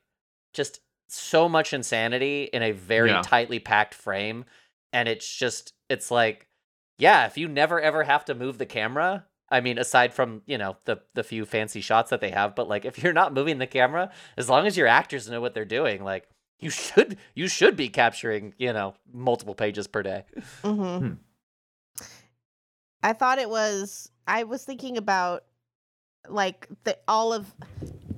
[0.54, 0.80] just
[1.16, 3.22] so much insanity in a very Yeah.
[3.22, 4.46] tightly packed frame
[4.94, 6.48] and it's just it's like
[6.98, 10.58] yeah if you never ever have to move the camera i mean aside from you
[10.58, 13.58] know the the few fancy shots that they have but like if you're not moving
[13.58, 16.28] the camera as long as your actors know what they're doing like
[16.60, 20.24] you should you should be capturing you know multiple pages per day
[20.64, 21.00] Mhm.
[21.00, 21.14] Hmm.
[23.04, 24.10] I thought it was.
[24.26, 25.44] I was thinking about
[26.28, 27.54] like the all of.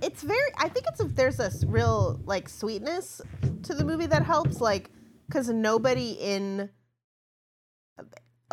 [0.02, 0.50] It's very.
[0.58, 3.22] I think it's there's a s- real like sweetness
[3.64, 4.92] to the movie that helps, like
[5.28, 6.70] because nobody in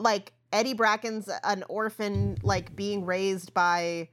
[0.01, 4.09] like Eddie Bracken's an orphan, like being raised by.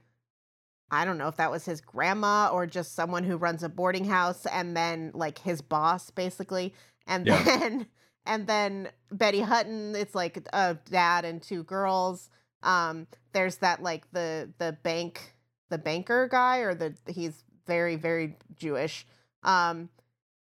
[0.90, 4.04] I don't know if that was his grandma or just someone who runs a boarding
[4.04, 6.74] house, and then like his boss, basically,
[7.06, 7.42] and Yeah.
[7.42, 7.86] then
[8.26, 12.28] and then Betty Hutton, it's like a dad and two girls.
[12.62, 15.34] Um, there's that like the the bank
[15.72, 19.06] the banker guy or the he's very very Jewish.
[19.42, 19.88] Um,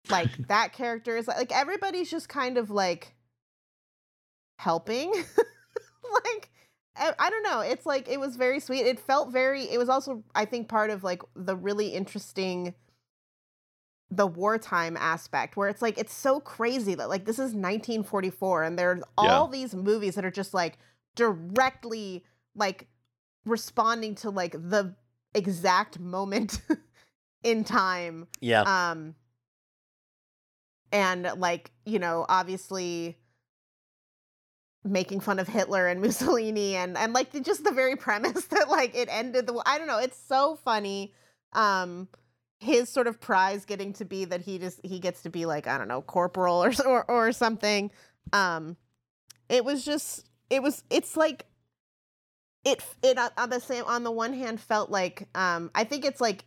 [0.09, 3.15] like that character is like everybody's just kind of like
[4.59, 5.13] helping,
[6.25, 6.51] like
[6.97, 7.61] I, I don't know.
[7.61, 8.87] It's like it was very sweet.
[8.87, 9.65] It felt very.
[9.65, 12.75] It was also, I think, part of like the really interesting,
[14.11, 18.79] the wartime aspect, where it's like it's so crazy that like this is 1944, and
[18.79, 20.79] there's all these movies that are just like
[21.15, 22.89] directly like
[23.45, 24.95] responding to like the
[25.35, 26.61] exact moment
[27.43, 28.63] in time Yeah.
[28.91, 29.15] um
[30.93, 33.17] and like you know obviously
[34.85, 38.69] making fun of hitler and mussolini and and like the, just the very premise that
[38.69, 41.13] like it ended the i don't know it's so funny
[41.53, 42.09] um
[42.59, 45.67] his sort of prize getting to be that he just he gets to be like
[45.67, 47.91] i don't know corporal or or, or something
[48.33, 48.77] um
[49.49, 51.47] it was just it was it's like
[52.65, 56.05] it it on on the same on the one hand felt like um i think
[56.05, 56.45] it's like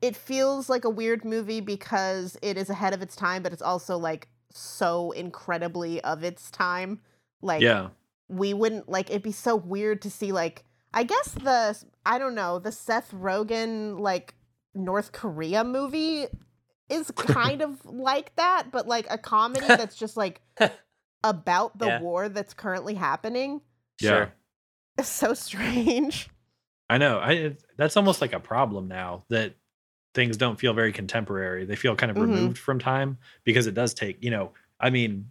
[0.00, 3.62] it feels like a weird movie because it is ahead of its time but it's
[3.62, 7.00] also like so incredibly of its time
[7.42, 7.88] like yeah.
[8.28, 12.34] we wouldn't like it'd be so weird to see like i guess the i don't
[12.34, 14.34] know the seth rogen like
[14.74, 16.26] north korea movie
[16.88, 20.40] is kind of like that but like a comedy that's just like
[21.22, 22.00] about the Yeah.
[22.00, 23.60] war that's currently happening
[24.00, 24.10] Yeah.
[24.10, 24.32] Sure.
[24.98, 26.28] it's so strange
[26.88, 27.18] I know.
[27.20, 29.54] I that's almost like a problem now that
[30.12, 31.64] things don't feel very contemporary.
[31.64, 32.22] They feel kind of Mhm.
[32.22, 34.50] removed from time because it does take, you know,
[34.80, 35.30] I mean,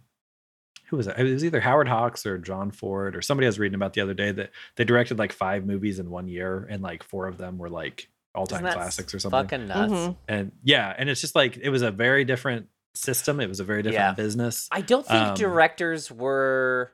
[0.86, 1.18] who was it?
[1.18, 4.00] It was either Howard Hawks or John Ford or somebody I was reading about the
[4.00, 7.36] other day that they directed like five movies in one year and like four of
[7.36, 9.42] them were like all-time classics or something.
[9.42, 9.92] Fucking nuts.
[9.92, 10.16] Mhm.
[10.28, 13.38] And yeah, and it's just like it was a very different system.
[13.38, 14.12] It was a very different Yeah.
[14.14, 14.66] business.
[14.72, 16.92] I don't think Um, directors were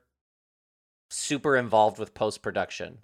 [1.09, 2.99] super involved with post production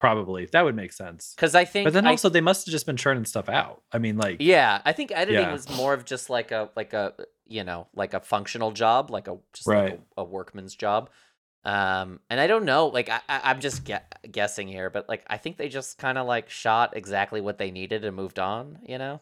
[0.00, 0.46] Probably.
[0.46, 1.32] That would make sense.
[1.36, 1.84] because I think.
[1.86, 3.82] But then I- also they must have just been churning stuff out.
[3.92, 5.52] I mean, like yeah, I think editing Yeah.
[5.52, 7.14] was more of just like a like a
[7.46, 11.08] you know like a functional job, like a just like a, a workman's job.
[11.64, 15.22] Um, and I don't know, like I, I I'm just gue- guessing here, but like
[15.28, 18.80] I think they just kind of like shot exactly what they needed and moved on.
[18.84, 19.20] You know.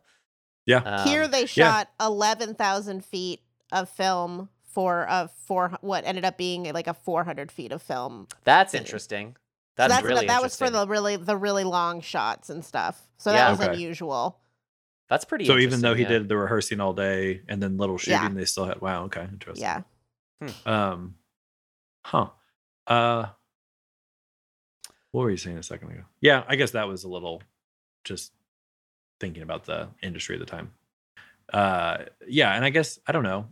[0.65, 1.05] Yeah.
[1.05, 1.47] Here Um, they yeah.
[1.47, 6.95] shot eleven thousand feet of film for a four what ended up being like a
[6.95, 8.29] four hundred feet of film.
[8.45, 8.85] That's City.
[8.85, 9.37] interesting.
[9.37, 13.01] So That's, that's really that was for the really the really long shots and stuff.
[13.19, 13.37] So Yeah.
[13.39, 13.73] that was Okay.
[13.75, 14.39] unusual.
[15.09, 15.45] That's pretty.
[15.47, 16.09] So even though he yeah.
[16.09, 18.29] did the rehearsing all day and then little shooting, Yeah.
[18.29, 19.63] they still had wow, okay, interesting.
[19.65, 19.83] Yeah.
[20.67, 21.15] Um
[22.05, 22.29] huh.
[22.87, 23.27] Uh
[25.13, 26.03] what were you saying a second ago?
[26.21, 27.43] Yeah, I guess that was a little
[28.05, 28.33] just
[29.19, 30.73] thinking about the industry at the time.
[31.53, 33.47] Uh yeah, and I guess I don't know.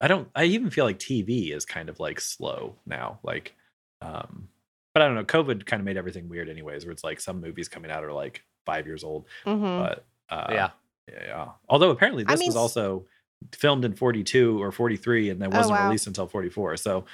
[0.00, 3.18] I don't I even feel like TV is kind of like slow now.
[3.22, 3.54] Like
[4.00, 4.48] um
[4.94, 7.40] but I don't know, COVID kind of made everything weird anyways, where it's like some
[7.40, 9.26] movies coming out are like five years old.
[9.44, 10.70] hmm But uh Yeah.
[11.08, 11.48] yeah, yeah.
[11.68, 13.06] Although apparently I this mean, was also
[13.52, 15.84] filmed in 42 or 43 and that Oh, wasn't wow.
[15.86, 16.76] released until 44.
[16.76, 17.04] So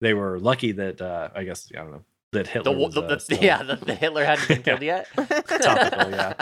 [0.00, 3.02] they were lucky that uh I guess I don't know that Hitler wa- was, the,
[3.02, 5.06] uh, the- still- yeah the, the Hitler hadn't been killed yet.
[5.16, 6.34] Topical, yeah.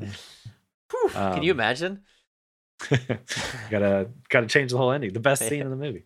[0.00, 2.02] Whew, Can you Um, imagine?
[3.70, 5.12] gotta gotta change the whole ending.
[5.12, 6.04] The best scene in the movie.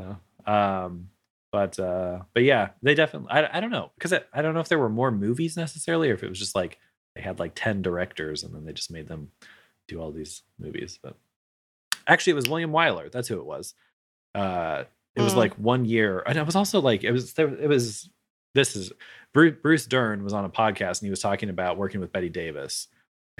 [0.00, 0.16] So,
[0.50, 1.08] um,
[1.52, 3.30] but uh, but yeah, they definitely.
[3.30, 6.10] I, I don't know because I, I don't know if there were more movies necessarily
[6.10, 6.78] or if it was just like
[7.16, 9.30] they had like ten directors and then they just made them
[9.88, 10.98] do all these movies.
[11.02, 11.16] But
[12.06, 13.10] actually, it was William Wyler.
[13.10, 13.74] That's who it was.
[14.34, 14.84] Uh,
[15.16, 15.38] it was Mm.
[15.38, 17.48] like one year, and it was also like it was there.
[17.52, 18.08] It was
[18.54, 18.92] this is
[19.32, 22.28] Bruce, Bruce Dern was on a podcast and he was talking about working with Bette
[22.28, 22.88] Davis.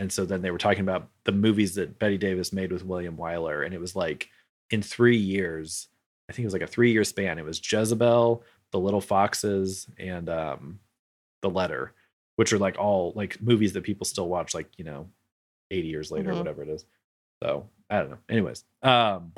[0.00, 3.18] And so then they were talking about the movies that Bette Davis made with William
[3.18, 3.66] Wyler.
[3.66, 4.30] And it was like
[4.70, 5.88] in three years,
[6.26, 7.38] I think it was like a three year span.
[7.38, 10.80] It was Jezebel, The Little Foxes, and um,
[11.42, 11.92] The Letter,
[12.36, 15.06] which are like all like movies that people still watch, like, you know,
[15.70, 16.38] 80 years later Mhm.
[16.38, 16.86] whatever it is.
[17.42, 18.18] So I don't know.
[18.30, 19.34] Anyways, um,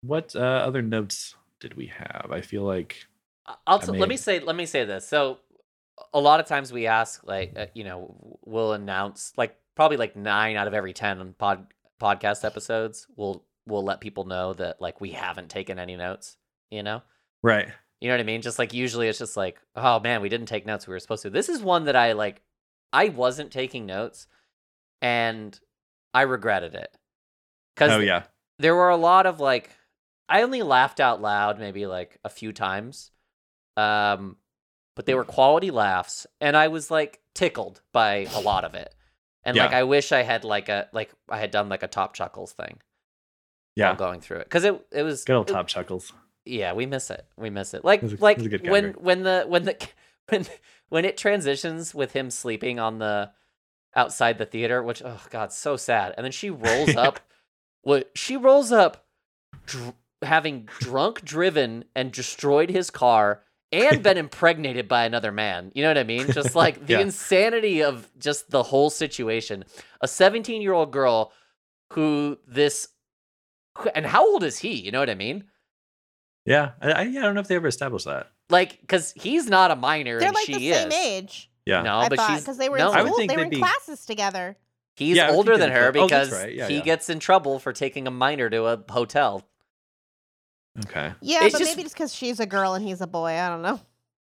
[0.00, 2.26] what uh, other notes did we have?
[2.32, 3.06] I feel like
[3.46, 5.06] I'll I t- let me say let me say this.
[5.06, 5.38] So
[6.12, 10.16] a lot of times we ask like uh, you know we'll announce like probably like
[10.16, 11.66] 9 out of every 10 pod
[12.00, 16.36] podcast episodes we'll we'll let people know that like we haven't taken any notes,
[16.70, 17.02] you know?
[17.42, 17.68] right.
[18.00, 18.42] You know what I mean?
[18.42, 21.22] Just like usually it's just like, oh man, we didn't take notes we were supposed
[21.22, 21.30] to.
[21.30, 22.42] This is one that I like
[22.92, 24.26] I wasn't taking notes
[25.00, 25.58] and
[26.12, 26.96] I regretted it.
[27.76, 28.24] Cuz Oh yeah.
[28.58, 29.70] there were a lot of like
[30.28, 33.12] I only laughed out loud maybe like a few times.
[33.76, 34.36] Um
[34.96, 38.92] but they were quality laughs and I was like tickled by a lot of it.
[39.44, 42.14] And like I wish I had like a like I had done like a top
[42.14, 42.78] chuckles thing
[43.76, 43.88] Yeah.
[43.88, 46.12] while going through it cuz it it was Good old it- top chuckles.
[46.44, 47.26] yeah, we miss it.
[47.36, 47.84] We miss it.
[47.84, 49.88] Like It a- like it was a good when when the when the
[50.28, 50.46] when
[50.88, 53.32] when it transitions with him sleeping on the
[53.94, 56.14] outside the theater, which oh god, so sad.
[56.16, 57.20] And then she rolls up.
[57.84, 59.04] What she rolls up,
[59.66, 65.72] dr- having drunk driven and destroyed his car and been impregnated by another man.
[65.74, 66.30] You know what I mean?
[66.32, 67.00] Just like the Yeah.
[67.00, 69.64] insanity of just the whole situation.
[70.00, 71.32] A 17 year old girl
[71.92, 72.88] who this,
[73.94, 74.74] and how old is he?
[74.74, 75.44] You know what I mean?
[76.44, 78.30] Yeah, I, I, yeah, I don't know if they ever established that.
[78.50, 80.94] Like, because he's not a minor They're and like she the same is.
[80.94, 81.50] age.
[81.64, 83.30] Yeah, No, I but thought she's because they were no, in I would school, think
[83.30, 84.56] they were in be- classes together.
[84.96, 86.82] He's Yeah, older than her be cla- oh, because right, yeah, he yeah.
[86.82, 89.46] gets in trouble for taking a minor to a hotel.
[90.86, 91.12] Okay.
[91.20, 93.30] Yeah, It's but just- maybe just because she's a girl and he's a boy.
[93.32, 93.80] I don't know.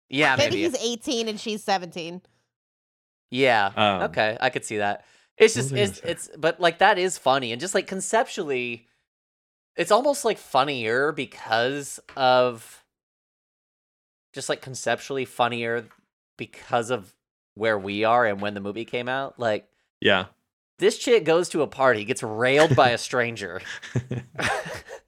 [0.10, 0.78] Yeah, maybe, maybe.
[0.78, 2.22] he's 18 and she's 17.
[3.32, 3.72] Yeah.
[3.76, 5.04] Um, okay, I could see that.
[5.38, 8.88] It's just it's gonna it's but like that is funny and just like conceptually
[9.76, 12.84] it's almost like funnier because of
[14.34, 15.88] just like conceptually funnier
[16.38, 17.14] because of
[17.56, 19.38] where we are and when the movie came out.
[19.40, 19.68] Like
[20.00, 20.26] Yeah.
[20.80, 23.62] this chick goes to a party, gets railed by a stranger,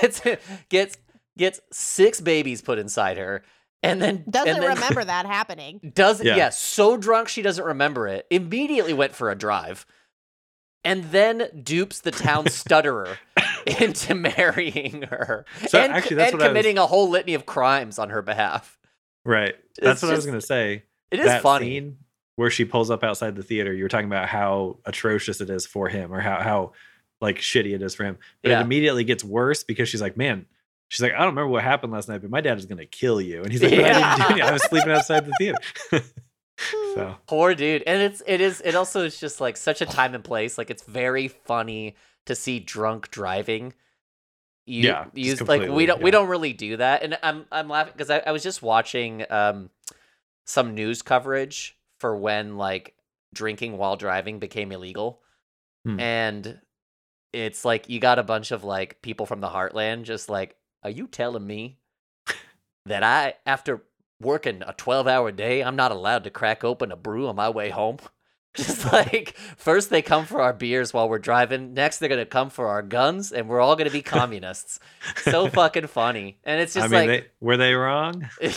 [0.00, 0.20] gets
[0.68, 0.96] gets
[1.38, 3.42] gets six babies put inside her,
[3.82, 5.92] and then Doesn't and then, remember that happening.
[5.94, 6.36] Doesn't Yeah.
[6.36, 6.48] yeah.
[6.50, 8.26] so drunk she doesn't remember it.
[8.30, 9.86] Immediately went for a drive.
[10.84, 13.18] And then dupes the town stutterer
[13.80, 15.44] into marrying her.
[15.66, 18.10] So and actually, that's and what I was- committing a whole litany of crimes on
[18.10, 18.78] her behalf.
[19.24, 19.54] right.
[19.80, 20.84] That's It's what I was gonna say.
[21.10, 21.66] It is that funny.
[21.66, 21.96] scene
[22.36, 23.72] where she pulls up outside the theater.
[23.72, 26.72] You were talking about how atrocious it is for him, or how how
[27.20, 28.18] like shitty it is for him.
[28.42, 28.58] But Yeah.
[28.60, 30.46] it immediately gets worse because she's like, man.
[30.88, 33.20] She's like, I don't remember what happened last night, but my dad is gonna kill
[33.20, 33.42] you.
[33.42, 34.46] And he's like, but I, Yeah.
[34.48, 35.58] I was sleeping outside the theater.
[36.94, 37.82] so Poor dude.
[37.86, 40.56] And it's it is it also is just like such a time and place.
[40.58, 43.74] Like it's very funny to see drunk driving.
[44.68, 45.04] You, Yeah,
[45.46, 47.02] like we don't we don't really do that.
[47.02, 49.70] And I'm I'm laughing because I, I was just watching um
[50.44, 52.94] some news coverage for when like
[53.34, 55.20] drinking while driving became illegal.
[55.84, 56.00] Hmm.
[56.00, 56.60] And
[57.36, 60.90] it's like you got a bunch of like people from the heartland just like, are
[60.90, 61.78] you telling me
[62.86, 63.82] that I after
[64.20, 67.50] working a 12 hour day, I'm not allowed to crack open a brew on my
[67.50, 67.98] way home.
[68.56, 72.48] Just like first they come for our beers while we're driving, next they're gonna come
[72.48, 74.80] for our guns, and we're all gonna be communists.
[75.24, 78.30] so fucking funny, and it's just I mean, like they, were they wrong?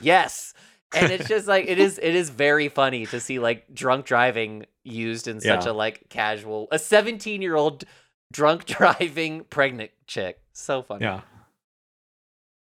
[0.00, 0.54] Yes,
[0.94, 1.98] and it's just like it is.
[1.98, 5.72] It is very funny to see like drunk driving used in such Yeah.
[5.72, 6.68] a like casual.
[6.70, 7.84] A 17 year old
[8.32, 10.40] drunk driving pregnant chick.
[10.52, 11.04] So funny.
[11.04, 11.20] Yeah.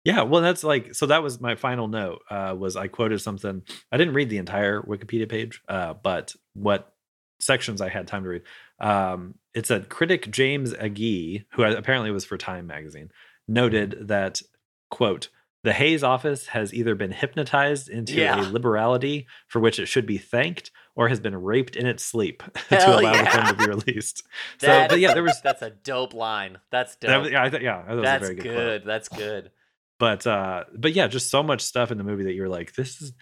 [0.04, 1.06] Yeah, well, that's like so.
[1.06, 2.22] That was my final note.
[2.30, 3.62] Uh, was I quoted something?
[3.90, 6.92] I didn't read the entire Wikipedia page, uh, but what
[7.40, 8.42] sections I had time to read.
[8.80, 13.10] Um, it said critic James Agee, who apparently was for Time magazine,
[13.48, 14.42] noted that
[14.90, 15.28] quote
[15.64, 18.40] the Hays office has either been hypnotized into Yeah.
[18.40, 22.42] a liberality for which it should be thanked, or has been raped in its sleep
[22.68, 23.30] to allow the yeah.
[23.32, 24.22] film to be released.
[24.58, 26.58] So, That- but yeah, there was That's a dope line.
[26.70, 27.24] That's dope.
[27.24, 28.44] that yeah, I thought yeah, that That's very good.
[28.44, 28.84] good.
[28.84, 29.50] That's good.
[29.98, 33.00] but uh but yeah just so much stuff in the movie that you're like this
[33.00, 33.12] is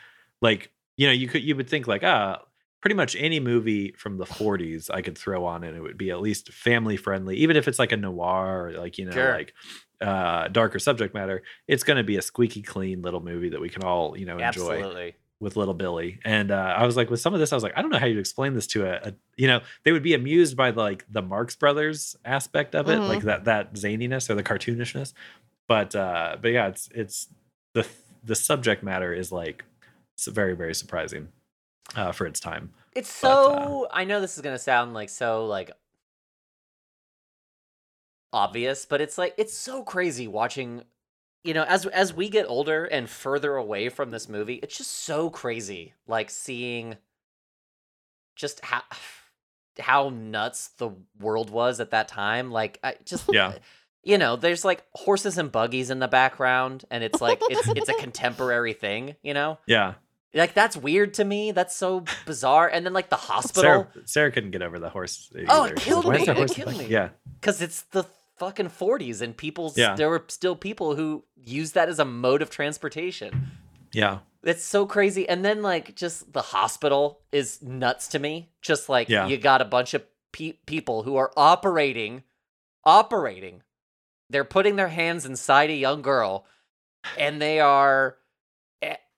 [0.40, 2.40] like you know you could you would think like ah
[2.82, 6.10] pretty much any movie from the 40s i could throw on and it would be
[6.10, 9.32] at least family friendly even if it's like a noir or like you know Sure.
[9.32, 9.54] like
[10.02, 13.68] uh darker subject matter it's going to be a squeaky clean little movie that we
[13.70, 15.14] can all you know enjoy Absolutely.
[15.40, 17.72] with little billy and uh i was like with some of this i was like
[17.76, 20.14] i don't know how you'd explain this to a, a you know they would be
[20.14, 23.08] amused by like the marx brothers aspect of it Mhm.
[23.08, 25.12] like that that zaniness or the cartoonishness
[25.68, 27.28] but uh but yeah it's it's
[27.74, 27.86] the
[28.24, 29.64] the subject matter is like
[30.14, 31.28] it's very very surprising
[31.96, 33.88] uh for its time It's But, uh, so.
[33.92, 35.70] I know this is gonna sound like so like
[38.32, 40.82] obvious, but it's like it's so crazy watching.
[41.44, 44.92] You know, as as we get older and further away from this movie, it's just
[44.92, 45.94] so crazy.
[46.06, 46.96] Like seeing
[48.36, 48.82] just how
[49.78, 52.50] how nuts the world was at that time.
[52.50, 53.54] Like I just Yeah.
[54.04, 57.88] You know, there's like horses and buggies in the background, and it's like it's it's
[57.88, 59.14] a contemporary thing.
[59.22, 59.94] You know, yeah
[60.34, 61.52] like that's weird to me.
[61.52, 62.68] That's so bizarre.
[62.68, 66.04] And then like the hospital, sarah sarah couldn't get over the horse Oh, it killed
[66.04, 66.22] "Why me.
[66.22, 66.86] It killed back?" me.
[66.86, 67.08] yeah
[67.40, 68.04] because it's the
[68.38, 69.94] fucking 40s, and people Yeah.
[69.94, 73.50] there were still people who use that as a mode of transportation.
[73.92, 75.28] yeah It's so crazy.
[75.28, 78.50] And then like just the hospital is nuts to me.
[78.62, 79.26] Just like Yeah.
[79.28, 80.02] you got a bunch of
[80.32, 82.24] pe- people who are operating,
[82.84, 83.62] operating.
[84.30, 86.46] They're putting their hands inside a young girl,
[87.18, 88.16] and they are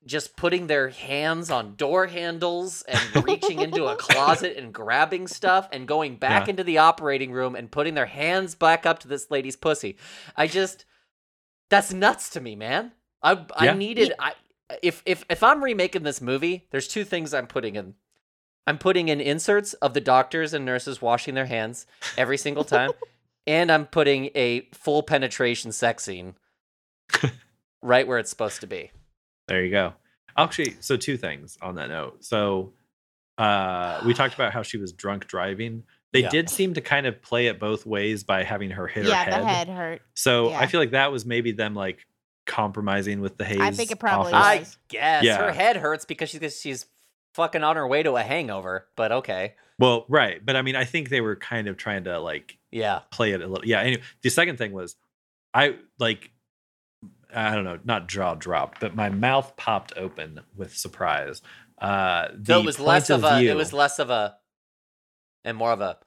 [0.06, 5.68] just putting their hands on door handles and reaching into a closet and grabbing stuff
[5.72, 6.50] and going back Yeah.
[6.50, 9.96] into the operating room and putting their hands back up to this lady's pussy.
[10.36, 10.84] I just
[11.70, 12.92] that's nuts to me, man.
[13.22, 13.74] I I Yeah.
[13.74, 14.34] needed I
[14.82, 17.94] if if if I'm remaking this movie, there's two things I'm putting in.
[18.66, 21.86] I'm putting in inserts of the doctors and nurses washing their hands
[22.16, 22.92] every single time,
[23.46, 26.34] and I'm putting a full penetration sex scene
[27.82, 28.90] right where it's supposed to be.
[29.48, 29.92] There you go.
[30.36, 32.24] Actually, so two things on that note.
[32.24, 32.72] So
[33.38, 35.82] uh we talked about how she was drunk driving.
[36.12, 36.28] They Yeah.
[36.30, 39.30] did seem to kind of play it both ways by having her hit yeah, her
[39.30, 39.32] head.
[39.32, 40.02] Yeah, the head hurt.
[40.14, 40.60] So Yeah.
[40.60, 42.06] I feel like that was maybe them like
[42.46, 43.60] compromising with the Hays.
[43.60, 44.76] I think it probably office.
[44.76, 45.38] I guess Yeah.
[45.38, 46.86] her head hurts because she's she's
[47.34, 48.86] fucking on her way to a hangover.
[48.96, 52.20] But okay, Well, right, but I mean, I think they were kind of trying to
[52.20, 53.64] like yeah, play it a little.
[53.66, 53.80] Yeah.
[53.80, 54.94] Anyway, the second thing was,
[55.52, 56.30] I like,
[57.34, 61.42] I don't know, not jaw dropped, but my mouth popped open with surprise.
[61.78, 64.36] Uh, the so it was less of a view, it was less of a
[65.44, 65.98] and more of a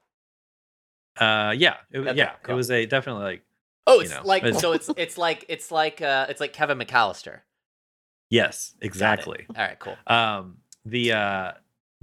[1.19, 2.53] uh, yeah, it, Okay, yeah, cool.
[2.53, 3.41] it was a definitely like
[3.87, 6.53] oh You it's know, like it's- so it's it's like it's like uh it's like
[6.53, 7.39] Kevin McAllister.
[8.29, 9.45] yes, exactly.
[9.49, 9.95] All right, cool.
[10.07, 11.51] Um, the uh,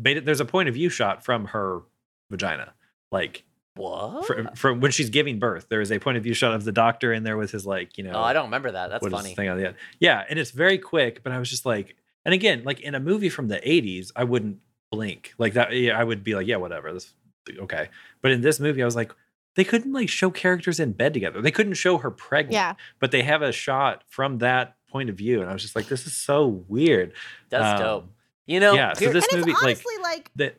[0.01, 1.83] beta, there's a point of view shot from her
[2.31, 2.75] vagina,
[3.13, 3.45] like
[3.77, 4.27] What?
[4.27, 5.67] from, from when she's giving birth.
[5.69, 7.99] There is a point of view shot of the doctor in there with his like,
[7.99, 8.89] you know, oh, I don't remember that.
[8.89, 9.31] That's what is funny.
[9.31, 9.77] the thing on the end.
[9.99, 13.01] Yeah, and it's very quick, but I was just like, and again, like in a
[13.01, 14.59] movie from the '80s, I wouldn't
[14.93, 15.73] blink like that.
[15.73, 17.13] Yeah, I would be like, yeah, whatever, this
[17.59, 17.89] okay.
[18.23, 19.13] But in this movie, I was like,
[19.57, 21.43] they couldn't like show characters in bed together.
[21.43, 22.55] They couldn't show her pregnant.
[22.55, 22.75] Yeah.
[23.01, 25.89] but they have a shot from that point of view, and I was just like,
[25.89, 27.13] this is so weird.
[27.51, 28.11] That's Um, dope.
[28.47, 30.57] You know, yeah, so this and movie, it's like honestly like, that.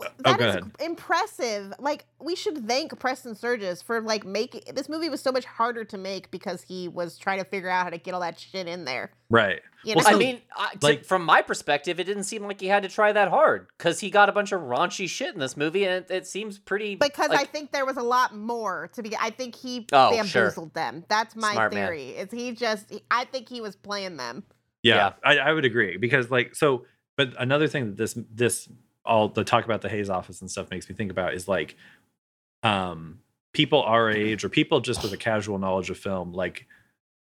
[0.00, 0.70] We, oh, go is ahead.
[0.80, 1.72] impressive.
[1.78, 5.84] Like we should thank Preston Sturges for like making this movie was so much harder
[5.84, 8.66] to make because he was trying to figure out how to get all that shit
[8.66, 9.12] in there.
[9.30, 9.60] Right.
[9.84, 10.16] You Well, know?
[10.16, 12.88] I mean, I, to- like- from my perspective, it didn't seem like he had to
[12.88, 16.04] try that hard because he got a bunch of raunchy shit in this movie, and
[16.04, 16.96] it, it seems pretty.
[16.96, 19.16] because I think there was a lot more to be.
[19.16, 21.04] I think he Oh, bamboozled them.
[21.08, 21.86] That's my Smart man.
[21.86, 22.08] theory.
[22.10, 22.92] Is he just?
[23.10, 24.42] I think he was playing them.
[24.82, 25.12] Yeah, Yeah.
[25.24, 26.84] I, I would agree because like so.
[27.16, 28.68] But another thing that this this
[29.08, 31.74] all the talk about the Hays office and stuff makes me think about is like,
[32.62, 33.20] um,
[33.52, 36.66] people our age or people just with a casual knowledge of film, like,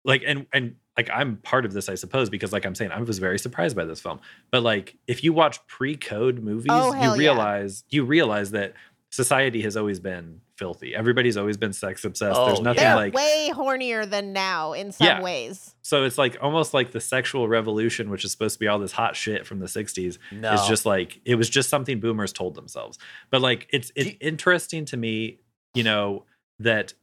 [0.03, 2.99] like and and like I'm part of this, I suppose, because like I'm saying, I
[3.01, 4.19] was very surprised by this film.
[4.51, 7.19] But like, if you watch pre-code movies, Oh, you hell yeah.
[7.19, 8.73] realize you realize that
[9.11, 10.93] society has always been filthy.
[10.93, 12.39] Everybody's always been sex obsessed.
[12.39, 15.19] Oh, There's nothing They're like way hornier than now in some Yeah.
[15.23, 15.73] ways.
[15.81, 18.91] so it's like almost like the sexual revolution, which is supposed to be all this
[18.91, 20.53] hot shit from the 60s, no.
[20.53, 22.99] is just like it was just something boomers told themselves.
[23.31, 25.39] But like it's it's you- interesting to me,
[25.73, 26.25] you know,
[26.59, 26.93] that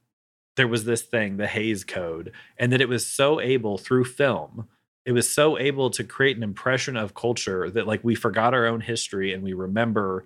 [0.55, 4.69] there was this thing, the Hays Code, and that it was so able through film,
[5.05, 8.65] it was so able to create an impression of culture that like we forgot our
[8.65, 10.23] own history and we remember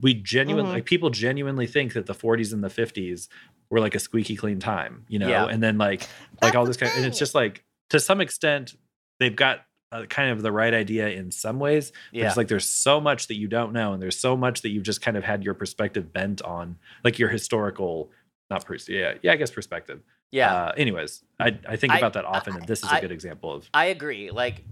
[0.00, 0.74] we genuinely Mhm.
[0.74, 3.28] like people genuinely think that the 40s and the 50s
[3.70, 5.46] were like a squeaky clean time, you know, Yeah.
[5.46, 6.08] and then like like
[6.40, 8.74] That's all this kind and it's just like to some extent
[9.18, 12.28] they've got uh, kind of the right idea in some ways yeah.
[12.28, 14.84] it's like there's so much that you don't know and there's so much that you've
[14.84, 18.08] just kind of had your perspective bent on like your historical
[18.50, 20.54] not pers- yeah yeah i guess perspective yeah.
[20.54, 23.10] uh, anyways i i think I- about that often and this is a I- good
[23.10, 24.30] example of I agree.
[24.30, 24.64] Like,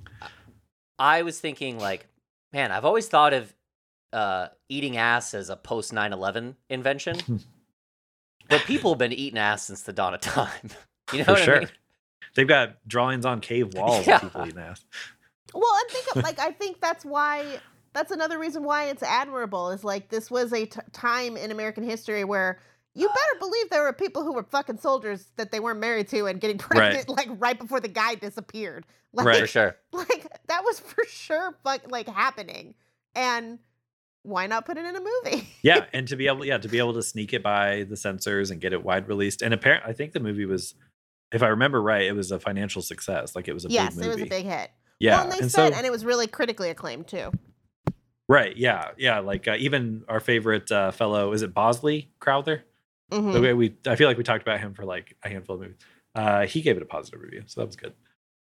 [1.00, 2.06] I was thinking, like,
[2.52, 3.54] man, I've always thought of
[4.12, 7.18] uh, eating ass as a post 9 11 invention.
[8.48, 10.48] but people have been eating ass since the dawn of time.
[11.10, 11.68] You know for what sure I mean?
[12.34, 14.16] they've got drawings on cave walls Yeah.
[14.16, 14.84] of people eating ass
[15.54, 17.60] Well, and think like I think that's why
[17.94, 21.82] that's another reason why it's admirable is like this was a t- time in American
[21.82, 22.60] history where
[22.94, 26.26] you better believe there were people who were fucking soldiers that they weren't married to
[26.26, 28.84] and getting pregnant like right before the guy disappeared.
[29.14, 29.40] Like, Right.
[29.40, 29.76] For sure.
[29.92, 32.74] like that was for sure fuck like happening.
[33.14, 33.58] And
[34.22, 35.48] why not put it in a movie?
[35.62, 38.50] yeah and to be able yeah to be able to sneak it by the censors
[38.50, 40.74] and get it wide released and apparently i think the movie was
[41.32, 44.04] if i remember right it was a financial success like it was a yes, big
[44.06, 44.70] it was a big hit.
[44.98, 47.30] yeah Well, and they and said, so and it was really critically acclaimed too.
[48.30, 48.54] Right.
[48.58, 48.90] Yeah.
[48.98, 49.20] Yeah.
[49.20, 52.62] Like uh, even our favorite uh, fellow is it Bosley Crowther?
[53.10, 53.32] Mhm.
[53.32, 55.62] The way we I feel like we talked about him for like a handful of
[55.62, 55.78] movies.
[56.14, 57.94] Uh, he gave it a positive review, so that was good.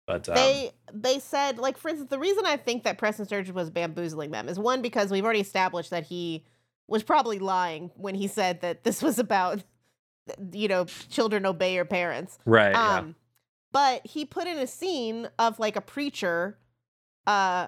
[0.07, 3.53] But um, they they said like for instance the reason i think that preston sturges
[3.53, 6.45] was bamboozling them is one because we've already established that he
[6.87, 9.63] was probably lying when he said that this was about
[10.51, 12.37] you know children obey your parents.
[12.45, 12.75] Right.
[12.75, 13.15] um
[13.71, 16.57] but he put in a scene of like a preacher
[17.27, 17.67] uh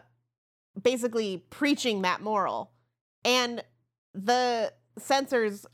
[0.80, 2.72] basically preaching that moral
[3.26, 3.64] and
[4.14, 5.66] the censors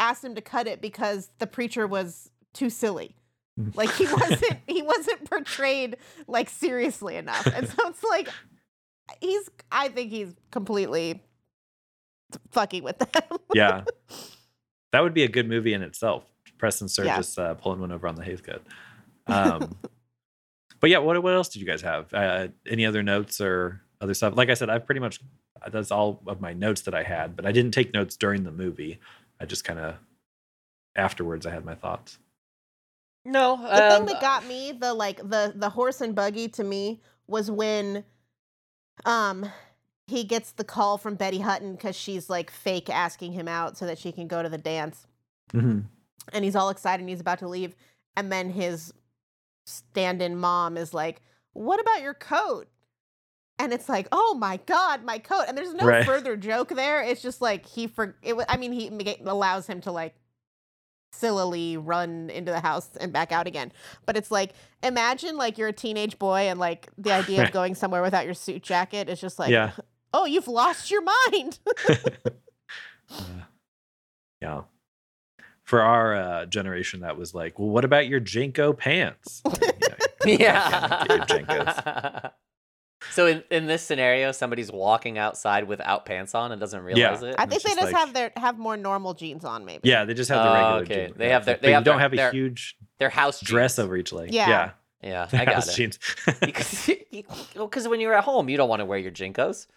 [0.00, 3.14] asked him to cut it because the preacher was too silly
[3.74, 5.96] like he wasn't he wasn't portrayed
[6.26, 8.28] like seriously enough and so it's like
[9.20, 11.22] he's i think he's completely
[12.50, 13.82] fucking with them yeah.
[14.08, 14.16] Yeah.
[14.92, 16.24] That would be a good movie in itself.
[16.56, 17.20] Preston Yeah.
[17.20, 18.62] Sturges uh, pulling one over on the Hays Code.
[19.26, 19.76] Um,
[20.80, 22.12] but yeah, what what else did you guys have?
[22.14, 24.34] Uh, any other notes or other stuff?
[24.34, 25.20] Like I said, I've pretty much
[25.70, 28.50] that's all of my notes that I had, but I didn't take notes during the
[28.50, 28.98] movie.
[29.38, 29.96] I just kind of
[30.96, 32.18] afterwards I had my thoughts.
[33.28, 36.64] No, The um, thing that got me, the like the the horse and buggy to
[36.64, 38.04] me was when
[39.04, 39.50] um
[40.06, 43.84] he gets the call from Betty Hutton because she's like fake asking him out so
[43.86, 45.06] that she can go to the dance.
[45.52, 45.84] Mhm.
[46.32, 47.74] And he's all excited and he's about to leave.
[48.16, 48.92] And then his
[49.66, 51.20] stand in mom is like,
[51.52, 52.68] What about your coat?
[53.60, 55.44] And it's like, oh my god, my coat!
[55.48, 56.06] And there's no Right.
[56.06, 57.02] further joke there.
[57.02, 58.36] It's just like he for it.
[58.36, 58.88] wa- I mean, he
[59.26, 60.14] allows him to like
[61.12, 63.72] sillily run into the house and back out again.
[64.06, 64.52] But it's like,
[64.82, 68.34] imagine like you're a teenage boy and like the idea of going somewhere without your
[68.34, 69.72] suit jacket is just like, yeah.
[70.14, 71.58] oh, you've lost your mind.
[73.10, 73.18] Uh,
[74.40, 74.62] yeah.
[75.64, 79.42] For our uh, generation, that was like, well, what about your JNCO pants?
[79.44, 79.60] Like,
[80.26, 81.06] you know,
[81.50, 82.30] yeah.
[83.08, 83.16] Get your JNCOs.
[83.16, 87.34] so in, in this scenario, somebody's walking outside without pants on and doesn't realize it.
[87.38, 89.88] I think it's they just just like- have their have more normal jeans on, maybe.
[89.88, 90.82] yeah, they just have the Oh, regular.
[90.82, 91.12] okay.
[91.12, 93.76] JNCO They have their- they have don't their- have a their- huge Their house dress
[93.76, 93.84] jeans.
[93.84, 94.32] over each leg.
[94.32, 94.48] Yeah.
[94.48, 94.70] yeah.
[95.00, 95.74] Yeah, The I got house it.
[95.76, 95.98] jeans.
[96.40, 96.90] Because
[97.54, 99.68] because when you're at home, you don't want to wear your JNCOs.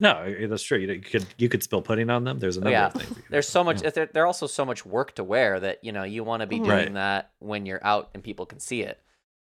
[0.00, 0.78] no, that's true.
[0.78, 2.40] You, you could you could spill pudding on them.
[2.40, 2.86] There's a number yeah.
[2.86, 3.08] of things.
[3.10, 3.82] you could There's so much.
[3.82, 3.90] Yeah.
[3.90, 6.48] There, there are also so much work to wear that you know you want to
[6.48, 6.64] be Mhm.
[6.64, 6.94] doing Right.
[6.94, 9.00] that when you're out and people can see it.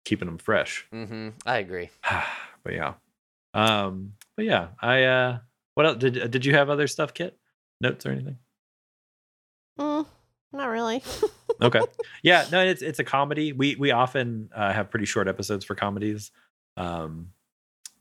[0.04, 0.84] keeping them fresh.
[0.92, 1.28] Mm-hmm.
[1.46, 1.90] I agree.
[2.64, 2.94] but yeah,
[3.54, 5.38] um, but yeah, I uh,
[5.74, 7.36] what else did did you have other stuff, Kit?
[7.80, 8.38] Notes or anything?
[9.78, 10.06] Mm,
[10.52, 11.02] not really.
[11.60, 11.80] Okay.
[12.22, 13.52] yeah, no, it's it's a comedy.
[13.52, 16.30] We we often uh, have pretty short episodes for comedies.
[16.76, 17.28] Um,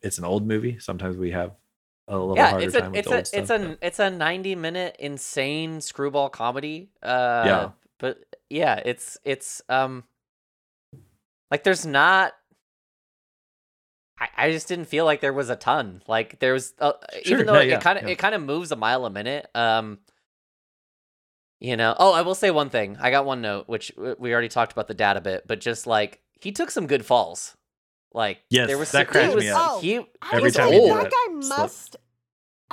[0.01, 0.79] it's an old movie.
[0.79, 1.55] Sometimes we have
[2.07, 3.39] a little yeah, harder it's a time with it's old a stuff.
[3.39, 6.89] it's a it's a 90 minute insane screwball comedy.
[7.01, 7.69] Uh, Yeah.
[7.99, 8.17] But
[8.49, 10.03] yeah, it's it's um
[11.49, 12.33] like there's not.
[14.21, 16.03] I, I just didn't feel like there was a ton.
[16.07, 16.93] Like there was, uh,
[17.23, 18.11] Sure, even though no, it kind of yeah.
[18.11, 19.49] it kind of moves a mile a minute.
[19.55, 19.97] Um,
[21.59, 21.95] you know.
[21.97, 22.97] Oh, I will say one thing.
[22.99, 25.87] I got one note, which we already talked about the dad a bit, but just
[25.87, 27.55] like he took some good falls.
[28.13, 29.81] Like Yes, there was that some- cracked he me was, up.
[29.81, 30.03] He, I
[30.33, 31.59] Every was time like, he did that that, guy slip.
[31.59, 31.95] must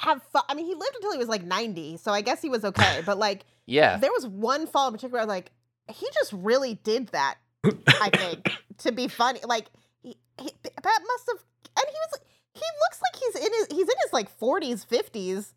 [0.00, 0.22] have.
[0.32, 2.64] Fu- I mean, he lived until he was like 90, so I guess he was
[2.64, 3.00] okay.
[3.06, 3.96] But like, yeah.
[3.98, 5.52] there was one fall in particular, like
[5.90, 7.36] he just really did that.
[7.64, 9.66] I think to be funny, like
[10.02, 11.44] he, he, that must have,
[11.76, 12.20] and he was.
[12.54, 13.66] He looks like he's in his.
[13.70, 15.52] He's in his like 40s, 50s.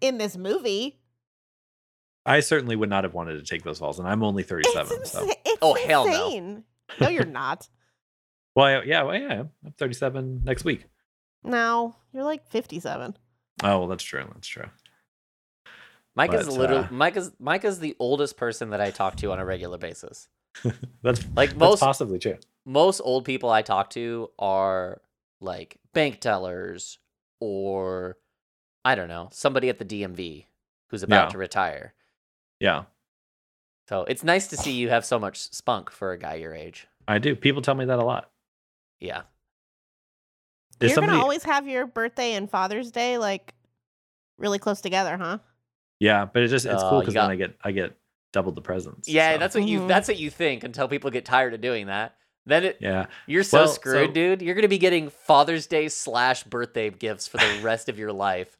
[0.00, 0.98] In this movie,
[2.24, 4.96] I certainly would not have wanted to take those falls, and I'm only 37.
[5.00, 6.26] it's, So, it's Oh, hell no.
[6.26, 6.64] insane.
[7.00, 7.08] no.
[7.08, 7.68] you're not.
[8.56, 10.86] well, I- yeah, well, yeah, I'm 37 next week.
[11.44, 13.16] No, you're like 57.
[13.62, 14.24] Oh, well, that's true.
[14.32, 14.66] That's true.
[16.16, 16.78] Mike is But, little.
[16.78, 19.78] uh, Mike is Mike is the oldest person that I talk to on a regular
[19.78, 20.28] basis.
[21.02, 22.36] That's Like that's most possibly true.
[22.64, 25.00] Most old people I talk to are
[25.40, 26.98] like bank tellers
[27.40, 28.18] or
[28.84, 30.46] I don't know somebody at the DMV
[30.88, 31.28] who's about Yeah.
[31.30, 31.94] to retire.
[32.58, 32.84] Yeah,
[33.88, 36.86] So it's nice to see you have so much spunk for a guy your age.
[37.08, 37.34] I do.
[37.34, 38.30] People tell me that a lot.
[39.00, 39.22] Yeah.
[40.80, 41.12] Is You're somebody?
[41.12, 43.54] gonna always have your birthday and Father's Day like
[44.38, 45.38] really close together, huh?
[45.98, 47.96] Yeah, but it just it's Oh, cool because got- then I get I get
[48.32, 49.08] double the presents.
[49.08, 49.88] Yeah, so, that's what you Mhm.
[49.88, 52.16] that's what you think until people get tired of doing that.
[52.46, 53.06] Then it yeah.
[53.26, 54.42] you're so Well, screwed, so- dude.
[54.42, 58.56] You're gonna be getting Father's Day slash birthday gifts for the rest of your life.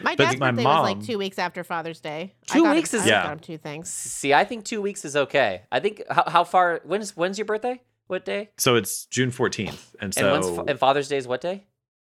[0.00, 2.34] My dad's my birthday was like two weeks after Father's Day.
[2.50, 3.22] I Two got him- weeks is- I Yeah.
[3.24, 3.90] got him two things.
[3.92, 5.62] See, I think two weeks is okay.
[5.70, 6.80] I think how, how far?
[6.84, 7.80] When's when's your birthday?
[8.06, 8.50] What day?
[8.58, 11.64] So it's June 14th, and and so when's and Father's Day is what day?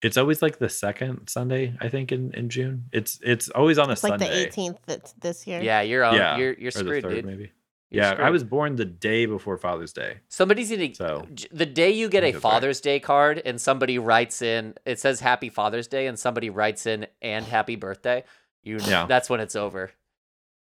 [0.03, 2.85] it's always like the second Sunday, I think, in in June.
[2.91, 5.59] It's it's always on a It's like the 18th this year.
[5.61, 6.15] Yeah, you're on.
[6.15, 7.25] Yeah, you're you're or the screwed, third, dude.
[7.25, 7.51] maybe.
[7.89, 10.17] You're yeah, I was born the day before Father's Day.
[10.27, 14.73] Somebody's gonna So the day you get a Father's Day card and somebody writes in
[14.85, 18.23] it says Happy Father's Day and somebody writes in and Happy Birthday.
[18.63, 19.05] You Yeah.
[19.07, 19.91] that's when it's over.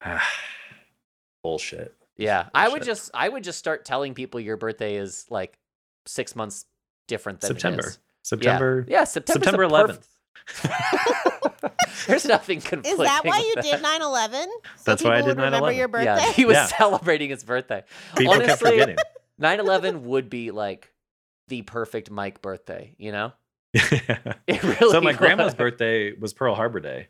[1.42, 1.94] bullshit.
[2.16, 5.58] Yeah, I would just I would just start telling people your birthday is like
[6.06, 6.66] six months
[7.08, 7.86] different than September.
[7.88, 7.98] is.
[8.22, 8.84] September.
[8.88, 9.98] Yeah, September's September a perf-
[10.46, 11.33] 11th.
[12.06, 12.92] There's nothing conflicting.
[12.92, 14.48] Is that why you with did 9 11?
[14.76, 15.42] So That's why I did would 9/11.
[15.44, 16.06] Remember your birthday?
[16.16, 16.66] Yeah, he was Yeah.
[16.66, 17.84] celebrating his birthday.
[18.16, 18.96] People kept Honestly, forgetting.
[19.40, 20.92] 9/11 would be like
[21.48, 23.32] the perfect Mike birthday, you know?
[23.76, 23.96] so
[24.46, 27.08] It really so my grandma's birthday was Pearl Harbor Day.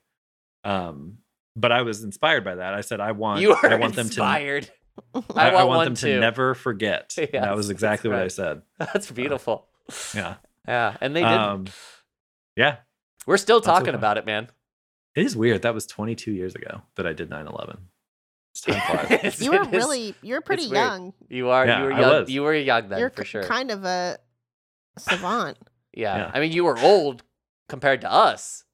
[0.65, 1.19] Um,
[1.57, 2.75] but I was inspired by that.
[2.75, 4.71] I said I want You are I want them to inspired.
[5.15, 6.15] I, I, I want, want one them too.
[6.15, 7.15] to never forget.
[7.19, 8.63] And that was Yes, exactly what I said.
[8.79, 9.67] That's beautiful.
[10.15, 10.37] Yeah.
[10.67, 11.31] Yeah, and they did.
[11.31, 11.67] Um,
[12.57, 12.77] yeah.
[13.27, 14.49] We're still that's so talking about it, man.
[15.16, 15.62] It is weird.
[15.62, 17.79] That was 22 years ago that I did 9 11.
[18.66, 19.11] Time flies.
[19.11, 20.85] It's- You were really, you're pretty it's weird.
[20.85, 21.12] young.
[21.29, 21.66] You are.
[21.66, 22.11] Yeah, you were I young.
[22.20, 22.31] was.
[22.31, 23.43] You were young then you're for sure.
[23.45, 24.18] kind of a
[24.99, 25.59] savant.
[25.93, 26.16] yeah.
[26.18, 26.31] Yeah.
[26.35, 27.22] I mean, you were old
[27.68, 28.64] compared to us.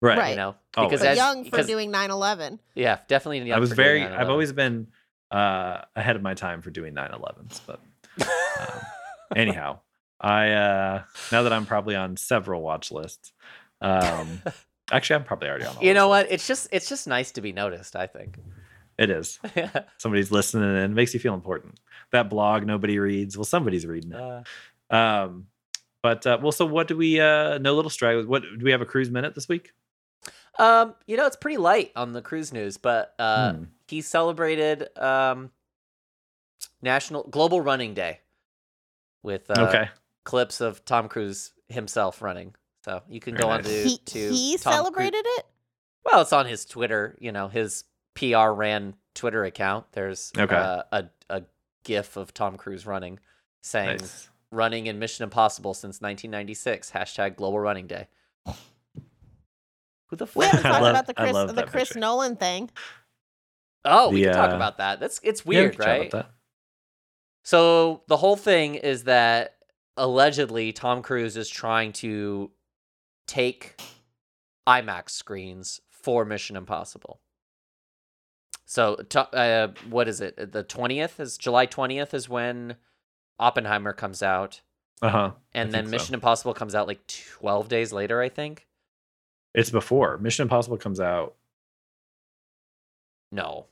[0.00, 0.16] right.
[0.18, 0.30] Right.
[0.30, 2.58] You know, Oh, because as, young for doing 9 11.
[2.74, 3.56] Yeah, definitely young.
[3.56, 4.18] I was for doing very, 9/11.
[4.18, 4.86] I've always been
[5.30, 7.80] uh, ahead of my time for doing 9/11s, but
[8.20, 8.80] um,
[9.36, 9.80] anyhow,
[10.20, 13.32] I uh, now that I'm probably on several watch lists.
[13.82, 14.42] Um,
[14.92, 15.76] actually, I'm probably already on.
[15.80, 16.30] You know what?
[16.30, 17.96] It's just it's just nice to be noticed.
[17.96, 18.38] I think.
[18.98, 19.40] It is.
[19.98, 21.80] Somebody's listening and it makes you feel important.
[22.12, 23.36] That blog nobody reads.
[23.36, 24.20] Well, somebody's reading it.
[24.20, 24.42] Uh,
[24.94, 25.46] Um,
[26.02, 27.18] but uh, well, so what do we?
[27.20, 28.26] Uh, no little stragglers.
[28.26, 29.72] What do we have a cruise minute this week?
[30.58, 33.64] um, you know, it's pretty light on the cruise news, but uh, Hmm.
[33.88, 35.50] he celebrated um,
[36.82, 38.20] National Global Running Day
[39.22, 39.88] with uh, okay.
[40.24, 42.54] clips of Tom Cruise himself running.
[42.84, 45.46] So you can go Very on to he to he Tom Cruise- celebrated it.
[46.04, 47.16] Well, it's on his Twitter.
[47.20, 49.86] You know, his PR ran Twitter account.
[49.92, 50.54] There's Okay.
[50.54, 51.42] uh, a a
[51.84, 53.20] GIF of Tom Cruise running,
[53.62, 54.28] saying Nice.
[54.50, 56.90] running in Mission Impossible since 1996.
[56.90, 58.08] Hashtag Global Running Day.
[60.08, 62.00] Who the We haven't talked about the Chris the Chris picture.
[62.00, 62.70] Nolan thing.
[63.84, 65.00] Oh, we The, can talk uh, about that.
[65.00, 66.26] That's it's Yeah, we weird, can chat about right?
[67.44, 69.56] So the whole thing is that
[69.96, 72.50] allegedly Tom Cruise is trying to
[73.26, 73.80] take
[74.68, 77.20] IMAX screens for Mission Impossible.
[78.64, 80.52] So uh, what is it?
[80.52, 82.76] The twentieth is July twentieth is when
[83.38, 84.62] Oppenheimer comes out,
[85.02, 85.30] Uh huh.
[85.52, 85.90] and then think so.
[85.90, 88.66] Mission Impossible comes out like twelve days later, I think.
[89.54, 91.34] It's before Mission Impossible comes out.
[93.30, 93.66] No,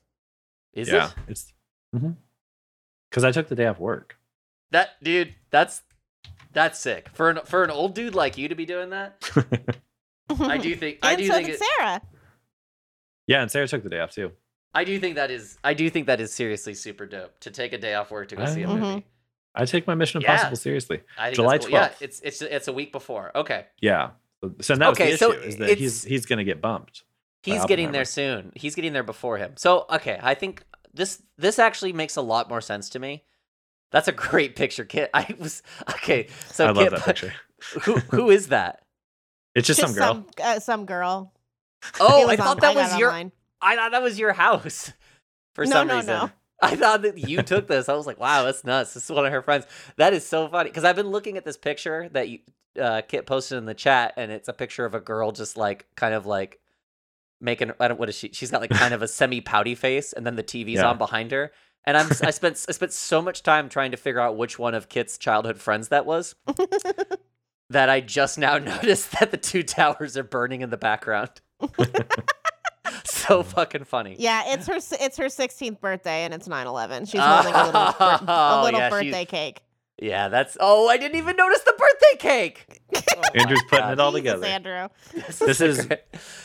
[0.75, 1.53] is yeah, it it's
[1.93, 4.17] because I took the day off work.
[4.71, 5.35] that dude?
[5.51, 5.83] That's
[6.53, 9.23] that's sick for an for an old dude like you to be doing that.
[10.41, 12.03] I do think I and do so think did it, Sarah.
[13.27, 14.33] yeah, and Sarah took the day off too.
[14.73, 17.73] I do think that is I do think that is seriously super dope to take
[17.73, 18.81] a day off work to go see a I- mm-hmm.
[18.83, 19.07] movie.
[19.55, 20.33] I take my Mission Yeah.
[20.33, 21.01] Impossible seriously.
[21.19, 21.75] I think July that's cool.
[21.75, 23.33] Yeah, it's it's it's a week before.
[23.37, 24.11] Okay, Yeah.
[24.43, 27.03] So, so that was the so issue is that he's he's gonna get bumped.
[27.43, 28.53] he's getting there soon.
[28.55, 29.55] He's getting there before him.
[29.57, 30.63] So okay, I think
[30.95, 33.25] this this actually makes a lot more sense to me.
[33.93, 35.11] That's a great picture, Kit.
[35.15, 36.29] I was okay.
[36.49, 37.33] So I love Kit, that picture.
[37.83, 38.83] who who is that?
[39.55, 40.15] It's just, some girl.
[40.15, 41.33] Some, uh, some girl.
[41.99, 43.09] Oh, I thought on- that got was your.
[43.09, 43.33] online.
[43.61, 44.93] I thought that was your house.
[45.55, 46.31] For No, some no, reason, no.
[46.63, 47.89] I thought that you took this.
[47.89, 49.67] I was like, "Wow, that's nuts." This is one of her friends.
[49.97, 52.39] That is so funny because I've been looking at this picture that you,
[52.81, 55.87] uh, Kit posted in the chat, and it's a picture of a girl just like
[55.97, 56.61] kind of like
[57.41, 57.73] making.
[57.81, 57.99] I don't.
[57.99, 58.31] What is she?
[58.33, 60.91] She's got like kind of a semi pouty face, and then the TV's Yeah.
[60.91, 61.51] on behind her.
[61.85, 62.09] And I'm.
[62.23, 62.65] I spent.
[62.69, 65.89] I spent so much time trying to figure out which one of Kit's childhood friends
[65.89, 66.35] that was.
[67.71, 71.31] that I just now noticed that the two towers are burning in the background.
[73.05, 74.17] so fucking funny.
[74.19, 77.11] Yeah, it's her it's her 16th birthday and it's 9/11.
[77.11, 79.63] She's holding a little, bir- a Oh, little yeah, she's- birthday cake.
[80.03, 80.57] Yeah, that's.
[80.61, 82.81] Oh, I didn't even notice the birthday cake.
[83.17, 83.93] Oh Andrew's putting God.
[83.93, 84.47] it all Jesus, together.
[84.47, 84.89] Andrew.
[85.13, 86.01] This, This is- great-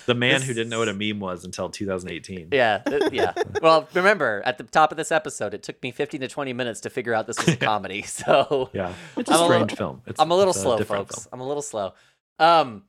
[0.08, 2.50] The man who didn't know what a meme was until 2018.
[2.52, 3.32] Yeah, th- yeah.
[3.62, 6.82] Well, remember at the top of this episode, it took me 15 to 20 minutes
[6.82, 8.02] to figure out this was a comedy.
[8.02, 8.94] So Yeah.
[9.16, 10.02] It's a I'm a strange little- film.
[10.06, 11.24] It's, I'm a little it's slow, different folks.
[11.24, 11.30] film.
[11.34, 11.94] I'm a little slow.
[12.40, 12.84] Um,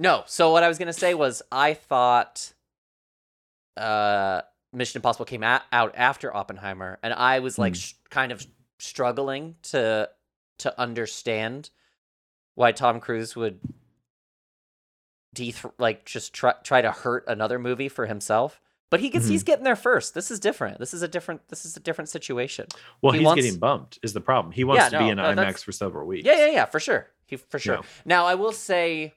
[0.00, 0.24] no.
[0.26, 2.52] So what I was gonna say was I thought,
[3.76, 4.42] uh,
[4.72, 7.78] Mission Impossible came a- out after Oppenheimer, and I was like Hmm.
[7.78, 8.44] sh- kind of
[8.80, 10.08] struggling to
[10.58, 11.70] to understand
[12.54, 13.60] why Tom Cruise would
[15.78, 18.60] like just try try to hurt another movie for himself.
[18.90, 19.32] But he gets Mm-hmm.
[19.32, 20.14] he's getting there first.
[20.14, 20.78] This is different.
[20.80, 22.66] This is a different this is a different situation.
[23.00, 24.52] Well, He he's wants- getting bumped is the problem.
[24.52, 26.26] He wants Yeah, to be in no, that's- IMAX for several weeks.
[26.26, 27.08] Yeah, yeah, yeah, for sure.
[27.26, 27.76] He for sure.
[27.76, 27.82] Yeah.
[28.04, 29.14] Now I will say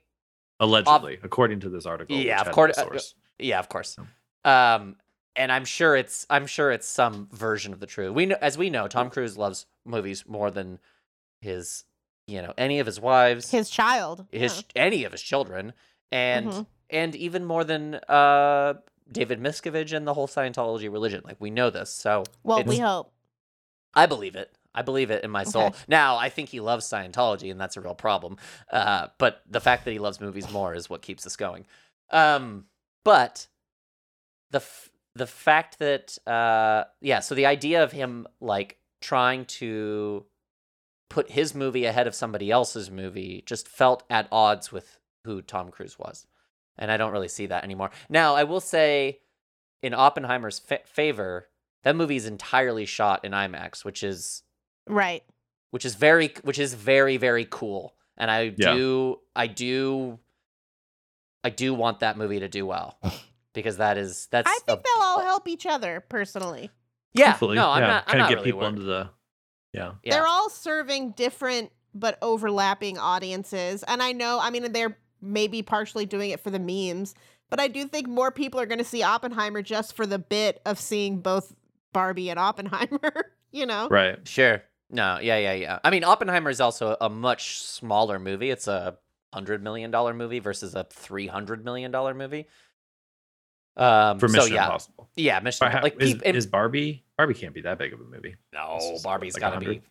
[0.60, 2.16] Allegedly, according to this article.
[2.16, 2.88] Yeah, of course- uh.
[3.40, 3.98] Yeah, of course.
[4.46, 4.96] Um,
[5.36, 8.14] and I'm sure it's I'm sure it's some version of the truth.
[8.14, 10.80] We know, as we know, Tom Cruise loves movies more than
[11.42, 11.84] his,
[12.28, 14.26] you know, any of his wives, his, His child.
[14.32, 14.50] yeah.
[14.76, 15.74] any of his children,
[16.12, 16.66] and Mhm.
[16.90, 18.76] and even more than uh
[19.12, 21.22] David Miscavige and the whole Scientology religion.
[21.26, 23.12] Like we know this, so Well, we hope.
[23.94, 24.56] I believe it.
[24.76, 25.66] I believe it in my soul.
[25.68, 25.78] Okay.
[25.88, 28.38] Now, I think he loves Scientology, and that's a real problem.
[28.72, 31.68] Uh, but the fact that he loves movies more is what keeps us going.
[32.10, 32.66] Um,
[33.04, 33.46] but
[34.50, 40.26] the f- the fact that uh, yeah, so the idea of him like trying to
[41.10, 45.70] put his movie ahead of somebody else's movie just felt at odds with who Tom
[45.70, 46.26] Cruise was,
[46.78, 47.92] and I don't really see that anymore.
[48.10, 49.20] Now, I will say,
[49.82, 51.48] in Oppenheimer's fa- favor,
[51.84, 54.44] that movie is entirely shot in IMAX, which is
[54.88, 55.24] Right.
[55.72, 58.74] which is very which is very very cool and i Yeah.
[58.76, 60.20] do i do
[61.44, 63.00] i do want that movie to do well
[63.54, 66.70] because that is that's I think a- they'll all help each other personally.
[67.14, 68.70] yeah Hopefully, no i'm yeah, not i'm kind of get really people worried.
[68.74, 69.10] into the.
[69.74, 69.94] Yeah.
[70.04, 70.14] yeah.
[70.14, 73.84] They're all serving different but overlapping audiences.
[73.84, 77.16] And I know, I mean, they're maybe partially doing it for the memes,
[77.50, 80.62] but I do think more people are going to see Oppenheimer just for the bit
[80.66, 81.56] of seeing both
[81.92, 83.88] Barbie and Oppenheimer, you know?
[83.90, 84.28] Right.
[84.28, 84.62] Sure.
[84.92, 85.80] No, yeah, yeah, yeah.
[85.84, 88.52] I mean, Oppenheimer is also a much smaller movie.
[88.52, 88.98] It's a
[89.34, 92.46] hundred million dollar movie versus a three hundred million dollar movie.
[93.76, 95.10] Um, For so Mission yeah, Impossible.
[95.16, 95.72] yeah, Mission.
[95.72, 97.04] Ha- like is, and- is Barbie?
[97.18, 98.36] Barbie can't be that big of a movie.
[98.54, 99.82] no, Barbie's like, got to be.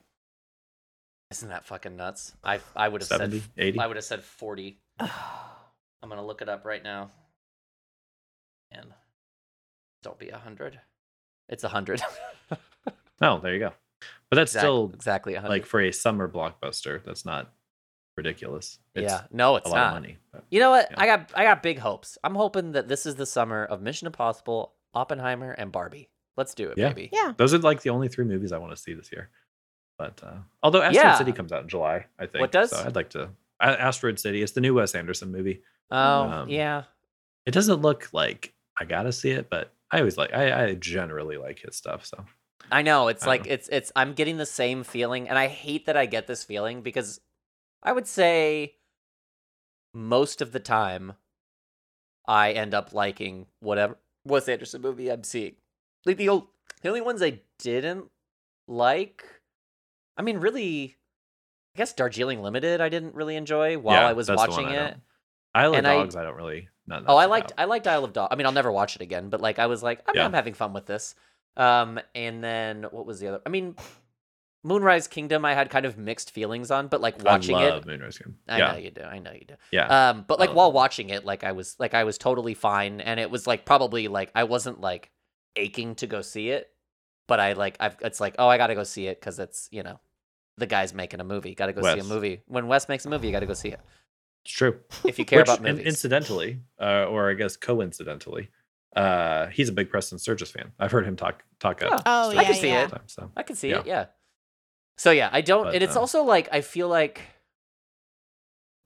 [1.30, 2.34] Isn't that fucking nuts?
[2.44, 3.78] I I would have said 80?
[3.80, 4.78] I would have said forty.
[5.00, 7.10] I'm gonna look it up right now.
[8.70, 8.86] And
[10.02, 10.78] don't be a hundred.
[11.48, 12.02] It's a hundred.
[13.24, 13.72] Oh, there you go.
[14.30, 15.48] But that's still exactly hundred.
[15.48, 17.04] like for a summer blockbuster.
[17.04, 17.52] That's not
[18.16, 18.78] ridiculous.
[18.94, 19.86] It's yeah, no, it's a lot not.
[19.88, 20.18] of money.
[20.32, 20.88] but- You know what?
[20.90, 21.00] Yeah.
[21.00, 22.18] I got I got big hopes.
[22.24, 26.08] I'm hoping that this is the summer of Mission Impossible, Oppenheimer, and Barbie.
[26.36, 26.88] Let's do it, Yeah.
[26.88, 27.10] baby.
[27.12, 27.32] Yeah.
[27.36, 29.30] Those are like the only three movies I want to see this year.
[29.98, 31.18] But uh, although Asteroid Yeah.
[31.18, 32.40] City comes out in July, I think.
[32.40, 32.70] What does?
[32.70, 33.30] So I'd like to.
[33.60, 34.42] A- Asteroid City.
[34.42, 35.62] It's the new Wes Anderson movie.
[35.90, 36.84] Oh, Um, yeah.
[37.46, 40.32] It doesn't look like I gotta see it, but I always like.
[40.32, 42.06] I, I generally like his stuff.
[42.06, 42.24] So
[42.70, 43.08] I know.
[43.08, 43.52] It's I like know.
[43.52, 46.80] it's it's I'm getting the same feeling and I hate that I get this feeling
[46.82, 47.20] because
[47.82, 48.76] I would say
[49.94, 51.14] most of the time
[52.26, 55.54] I end up liking whatever Wes Anderson movie I'm seeing.
[56.06, 56.46] Like the old
[56.82, 58.06] the only ones I didn't
[58.68, 59.24] like
[60.16, 60.96] I mean really
[61.74, 64.62] I guess Darjeeling Limited I didn't really enjoy while Yeah, I was that's the one
[64.64, 64.96] watching I it.
[65.54, 66.16] Isle of And I- Dogs.
[66.16, 66.68] I, don't really.
[66.86, 67.62] Not Oh, I liked about.
[67.62, 68.28] I liked Isle of Dogs.
[68.32, 70.24] I mean, I'll never watch it again, but like I was like, I mean, Yeah.
[70.24, 71.14] I'm having fun with this.
[71.56, 73.40] Um, and then what was the other?
[73.44, 73.76] I mean,
[74.64, 77.60] Moonrise Kingdom, I had kind of mixed feelings on, but like watching it.
[77.60, 78.38] I love it, Moonrise Kingdom.
[78.48, 79.54] I yeah, know you do, I know you do.
[79.72, 80.10] yeah.
[80.10, 83.18] Um, but like while watching it, like I was like I was totally fine, and
[83.18, 85.10] it was like probably like I wasn't like
[85.56, 86.70] aching to go see it,
[87.26, 89.68] but I like I've it's like oh I got to go see it because it's
[89.72, 89.98] you know
[90.58, 92.42] the guy's making a movie, got to go see a movie.
[92.46, 93.80] When Wes makes a movie, you got to go see it
[94.44, 94.78] it's true.
[95.04, 95.86] if you care Which, about in- movies.
[95.86, 98.50] incidentally, uh, or I guess coincidentally,
[98.96, 100.72] uh, he's a big Preston Sturges fan.
[100.80, 101.88] I've heard him talk talk Yeah.
[101.88, 102.02] up.
[102.06, 102.84] Oh, I can see yeah.
[102.84, 102.90] it.
[102.90, 103.80] Time, so I can see Yeah.
[103.80, 104.06] it, yeah.
[104.96, 107.20] So yeah, I don't But, and it's uh, also like I feel like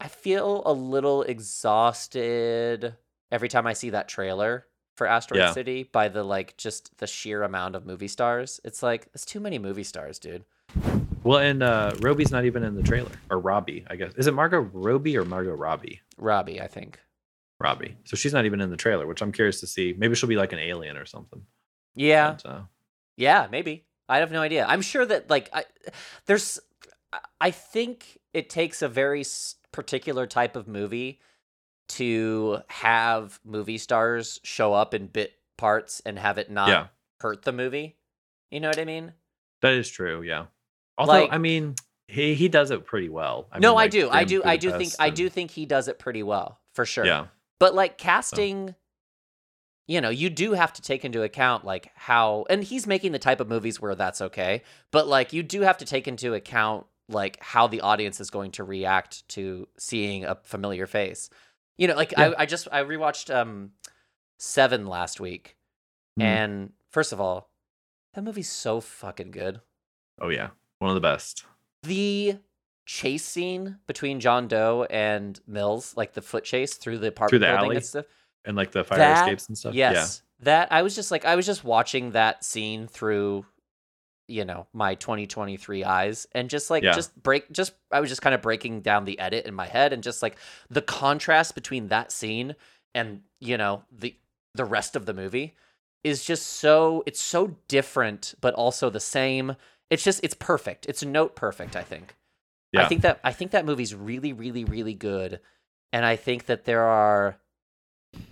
[0.00, 2.94] I feel a little exhausted
[3.30, 5.52] every time I see that trailer for Asteroid Yeah.
[5.52, 8.60] City by the like just the sheer amount of movie stars.
[8.64, 10.44] It's like it's too many movie stars, dude.
[11.22, 14.12] well, and uh, Roby's not even in the trailer, or Robbie, I guess.
[14.16, 16.00] Is it Margot Robbie or Margot Robbie?
[16.18, 16.98] Robbie, I think.
[17.58, 17.96] Robbie.
[18.04, 19.94] So she's not even in the trailer, which I'm curious to see.
[19.96, 21.42] Maybe she'll be like an alien or something.
[21.94, 22.32] Yeah.
[22.42, 22.60] But, uh,
[23.16, 23.86] Yeah, maybe.
[24.08, 24.64] I have no idea.
[24.68, 25.64] I'm sure that like I,
[26.26, 26.58] there's
[27.40, 29.24] I- think it takes a very
[29.72, 31.20] particular type of movie
[31.88, 36.86] to have movie stars show up in bit parts and have it not yeah,
[37.20, 37.96] hurt the movie.
[38.50, 39.12] You know what I mean?
[39.62, 40.22] that is true.
[40.22, 40.46] Yeah.
[40.98, 41.74] Although, Like- I mean,
[42.08, 43.48] he he does it pretty well.
[43.50, 44.08] I no, mean, I do.
[44.10, 44.42] I do.
[44.44, 47.04] I do think Budapest I do think he does it pretty well, for sure.
[47.04, 47.26] Yeah.
[47.58, 48.74] But like casting
[49.88, 53.18] you know, you do have to take into account like how and he's making the
[53.18, 56.86] type of movies where that's okay, but like you do have to take into account
[57.08, 61.30] like how the audience is going to react to seeing a familiar face.
[61.78, 62.32] You know, like Yeah.
[62.36, 63.72] I, I just I rewatched um
[64.38, 65.56] Seven last week,
[66.20, 66.22] Mhm.
[66.24, 67.48] and first of all,
[68.12, 69.60] that movie's so fucking good.
[70.20, 71.44] Oh yeah, one of the best.
[71.84, 72.38] The
[72.84, 77.38] chase scene between John Doe and Mills, like the foot chase through the apartment Through
[77.38, 77.76] the building alley?
[77.76, 78.04] and stuff.
[78.46, 79.74] And like the fire That- escapes and stuff.
[79.74, 80.22] Yes.
[80.40, 83.44] That I was just like I was just watching that scene through
[84.28, 86.94] you know, my 2023 eyes and just like Yeah.
[86.94, 89.92] just break just I was just kind of breaking down the edit in my head
[89.92, 90.36] and just like
[90.68, 92.56] the contrast between that scene
[92.92, 94.16] and, you know, the
[94.54, 95.54] the rest of the movie
[96.02, 99.54] is just so it's so different but also the same.
[99.90, 100.86] It's just it's perfect.
[100.86, 102.16] It's note perfect, I think.
[102.72, 102.84] Yeah.
[102.84, 105.38] I think that I think that movie's really, really, really good,
[105.92, 107.38] and I think that there are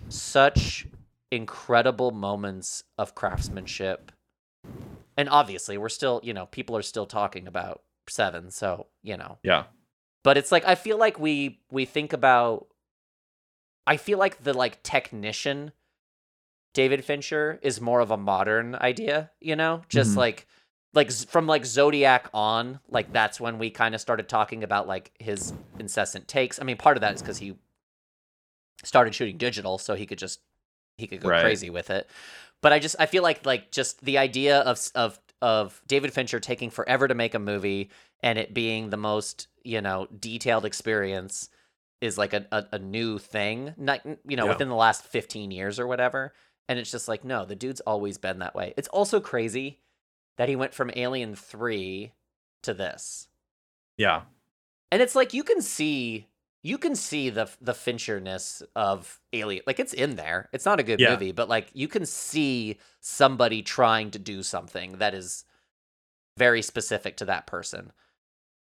[0.09, 0.87] such
[1.31, 4.11] incredible moments of craftsmanship.
[5.17, 9.39] And obviously, we're still, you know, people are still talking about Seven, so you know.
[9.41, 9.63] Yeah.
[10.23, 12.67] But it's like I feel like we we think about.
[13.87, 15.71] I feel like the like technician,
[16.73, 19.31] David Fincher, is more of a modern idea.
[19.41, 20.17] You know, just Mhm.
[20.17, 20.47] like
[20.93, 25.11] like from like Zodiac on, like that's when we kind of started talking about like
[25.19, 26.59] his incessant takes.
[26.59, 27.57] I mean, part of that is because he
[28.83, 30.39] started shooting digital, so he could just
[30.97, 31.41] he could go Right.
[31.41, 32.09] crazy with it.
[32.61, 36.39] But I just I feel like like just the idea of of of David Fincher
[36.39, 37.89] taking forever to make a movie
[38.21, 41.49] and it being the most you know detailed experience
[42.01, 44.51] is like a, a, a new thing not you know Yeah.
[44.51, 46.33] within the last 15 years or whatever
[46.69, 49.79] and it's just like no the dude's always been that way it's also crazy
[50.37, 52.13] that he went from alien 3
[52.63, 53.27] to this
[53.97, 54.23] Yeah.
[54.91, 56.27] and it's like you can see
[56.65, 59.63] you can see the the Fincherness of Alien.
[59.67, 60.49] Like it's in there.
[60.51, 61.11] It's not a good Yeah.
[61.11, 65.45] movie, but like you can see somebody trying to do something that is
[66.37, 67.91] very specific to that person.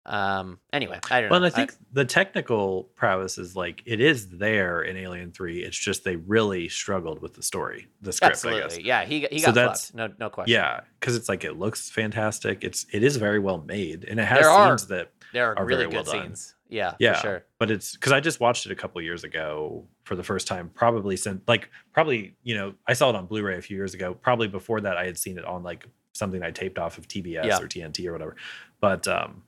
[0.03, 0.59] Um.
[0.73, 1.45] Anyway, I don't Well, know.
[1.45, 5.63] and I think the technical prowess is like it is there in Alien Three.
[5.63, 8.31] It's just they really struggled with the story, the script.
[8.31, 8.63] absolutely.
[8.63, 8.79] I guess.
[8.79, 9.93] Yeah, he he got So that's-.
[9.93, 10.53] No, no question.
[10.55, 12.63] Yeah, because it's like it looks fantastic.
[12.63, 15.11] It's it is very well made, and it has There are- scenes that.
[15.33, 16.23] there are, are really well good done.
[16.29, 16.55] scenes.
[16.71, 17.45] Yeah, Yeah, for sure.
[17.59, 20.71] but it's because I just watched it a couple years ago for the first time.
[20.73, 24.13] Probably since like probably you know I saw it on Blu-ray a few years ago.
[24.15, 27.45] Probably before that I had seen it on like something I taped off of TBS
[27.45, 27.59] Yeah.
[27.59, 28.35] or TNT or whatever.
[28.79, 29.43] But um,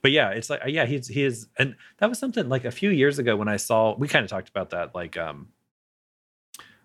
[0.00, 2.90] but yeah, it's like yeah he's he is, and that was something like a few
[2.90, 5.48] years ago when I saw we kind of talked about that like um,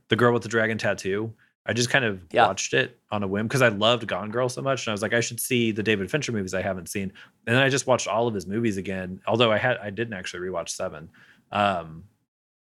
[0.10, 1.34] the girl with the dragon tattoo.
[1.68, 2.48] I just kind of Yeah.
[2.48, 5.02] watched it on a whim because I loved Gone Girl so much, and I was
[5.02, 7.12] like, I should see the David Fincher movies I haven't seen.
[7.46, 9.20] And then I just watched all of his movies again.
[9.28, 11.10] Although I had I didn't actually rewatch Seven,
[11.52, 12.06] um,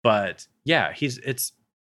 [0.03, 1.53] but yeah, he's it's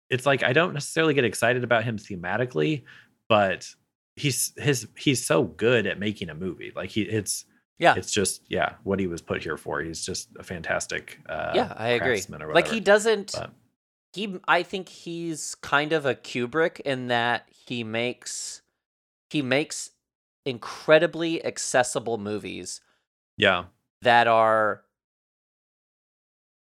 [0.09, 2.83] it's like I don't necessarily get excited about him thematically,
[3.29, 3.67] but
[4.15, 6.71] he's his he's so good at making a movie.
[6.75, 7.45] Like he it's
[7.79, 7.95] Yeah.
[7.97, 9.81] it's just yeah what he was put here for.
[9.81, 12.21] He's just a fantastic uh, yeah, I agree.
[12.53, 13.31] Like he doesn't.
[13.33, 13.51] But-
[14.13, 18.61] He, I think he's kind of a Kubrick in that he makes
[19.29, 19.91] he makes
[20.45, 22.81] incredibly accessible movies
[23.37, 23.65] yeah
[24.01, 24.83] that are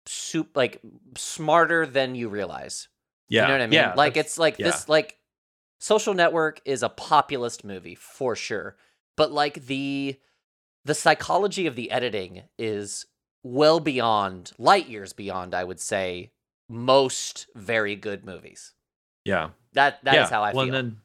[0.06, 0.80] soup like
[1.16, 2.88] smarter than you realize.
[3.28, 3.72] yeah You know what I mean?
[3.72, 4.66] yeah like it's like yeah.
[4.66, 5.16] this like
[5.78, 8.76] Social Network is a populist movie for sure.
[9.16, 10.18] But like the
[10.84, 13.06] the psychology of the editing is
[13.42, 16.32] well beyond light years beyond, I would say,
[16.70, 18.72] most very good movies.
[19.24, 20.30] yeah That that is yeah.
[20.30, 20.74] how I well, feel.
[20.74, 21.00] And then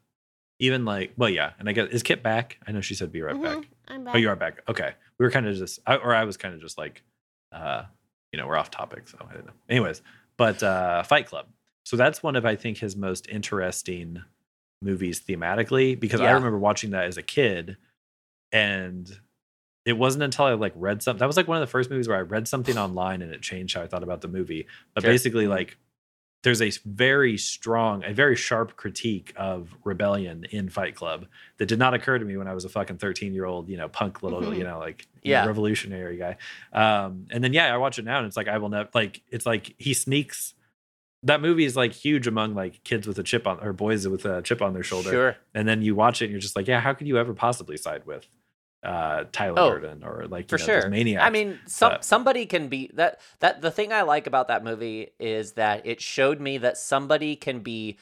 [0.59, 2.59] even like, well, yeah, and I guess is Kit back?
[2.65, 3.57] I know she said be right back.
[3.57, 4.15] Mhm, I'm back.
[4.15, 4.61] Oh, you are back.
[4.69, 7.03] Okay, we were kind of just, I, or I was kind of just like,
[7.51, 7.83] uh,
[8.31, 9.53] you know, we're off topic, so I don't know.
[9.69, 10.01] Anyways,
[10.37, 11.47] but uh, Fight Club.
[11.83, 14.23] So that's one of I think his most interesting
[14.81, 17.77] movies thematically because I remember watching that as a kid,
[18.51, 19.19] and
[19.85, 22.07] it wasn't until I like read something that was like one of the first movies
[22.07, 24.65] where I read something online and it changed how I thought about the movie.
[24.93, 25.11] But Sure.
[25.11, 25.77] basically, like
[26.43, 31.25] there's a very strong, a very sharp critique of rebellion in Fight Club
[31.57, 33.77] that did not occur to me when I was a fucking 13 year old, you
[33.77, 34.57] know, punk little, Mhm.
[34.57, 35.45] you know, like you know, Yeah.
[35.47, 36.37] revolutionary guy.
[36.71, 39.21] Um, and then yeah, I watch it now and it's like I will never like
[39.29, 40.53] it's like he sneaks.
[41.23, 44.25] That movie is like huge among like kids with a chip on or boys with
[44.25, 45.09] a chip on their shoulder.
[45.09, 45.37] Sure.
[45.55, 47.77] And then you watch it and you're just like, yeah, how could you ever possibly
[47.77, 48.27] side with
[48.85, 50.89] uh Tyler Oh, Durden or like For know, sure.
[50.89, 51.23] maniacs?
[51.25, 54.63] I mean, some but- somebody can be that that the thing I like about that
[54.63, 57.97] movie is that it showed me that somebody can be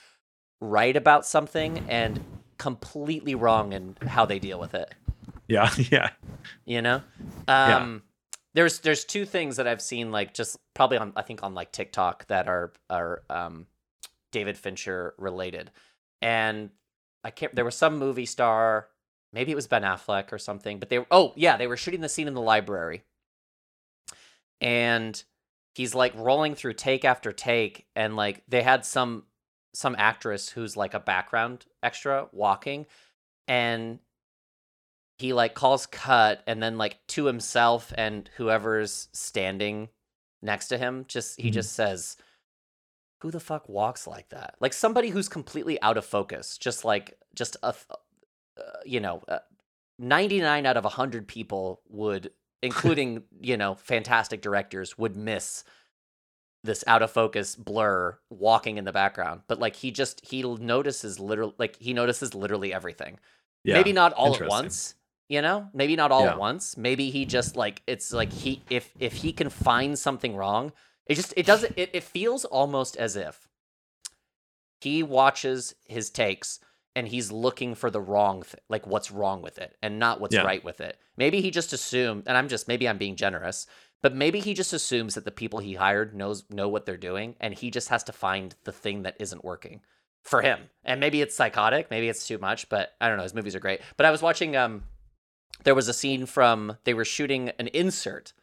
[0.61, 2.23] right about something and
[2.57, 4.93] completely wrong in how they deal with it.
[5.47, 6.09] yeah, yeah.
[6.65, 7.01] you know
[7.47, 7.77] Yeah.
[7.77, 8.03] um
[8.53, 11.71] there's there's two things that i've seen like just probably on i think on like
[11.71, 13.65] tiktok that are are um
[14.31, 15.71] david fincher related
[16.21, 16.69] and
[17.23, 18.87] i can't there was some movie star
[19.33, 22.01] maybe it was ben affleck or something but they were oh yeah they were shooting
[22.01, 23.03] the scene in the library
[24.61, 25.23] and
[25.75, 29.23] he's like rolling through take after take and like they had some
[29.73, 32.85] some actress who's like a background extra walking
[33.47, 33.99] and
[35.17, 39.89] he like calls cut and then like to himself and whoever's standing
[40.41, 41.53] next to him just he Mhm.
[41.53, 42.17] just says
[43.21, 47.17] who the fuck walks like that like somebody who's completely out of focus just like
[47.33, 47.73] just a
[48.57, 49.39] uh, you know uh,
[49.99, 52.31] 99 out of 100 people would
[52.63, 55.63] including you know fantastic directors would miss
[56.63, 61.19] this out of focus blur walking in the background but like he just he notices
[61.19, 63.19] literally like he notices literally everything
[63.65, 63.75] Yeah.
[63.75, 64.95] maybe not all at once
[65.27, 66.31] you know maybe not all Yeah.
[66.31, 70.35] at once maybe he just like it's like he if if he can find something
[70.37, 70.71] wrong
[71.05, 73.49] it just it doesn't it, it feels almost as if
[74.79, 76.59] he watches his takes
[76.95, 80.35] and he's looking for the wrong th- like what's wrong with it and not what's
[80.35, 80.43] Yeah.
[80.43, 80.97] right with it.
[81.17, 83.65] Maybe he just assumed and i'm just maybe i'm being generous
[84.01, 87.35] but maybe he just assumes that the people he hired knows know what they're doing
[87.39, 89.79] and he just has to find the thing that isn't working
[90.21, 90.59] for him.
[90.85, 93.59] And maybe it's psychotic maybe it's too much but i don't know his movies are
[93.59, 93.81] great.
[93.97, 94.83] But i was watching um
[95.63, 98.33] there was a scene from they were shooting an insert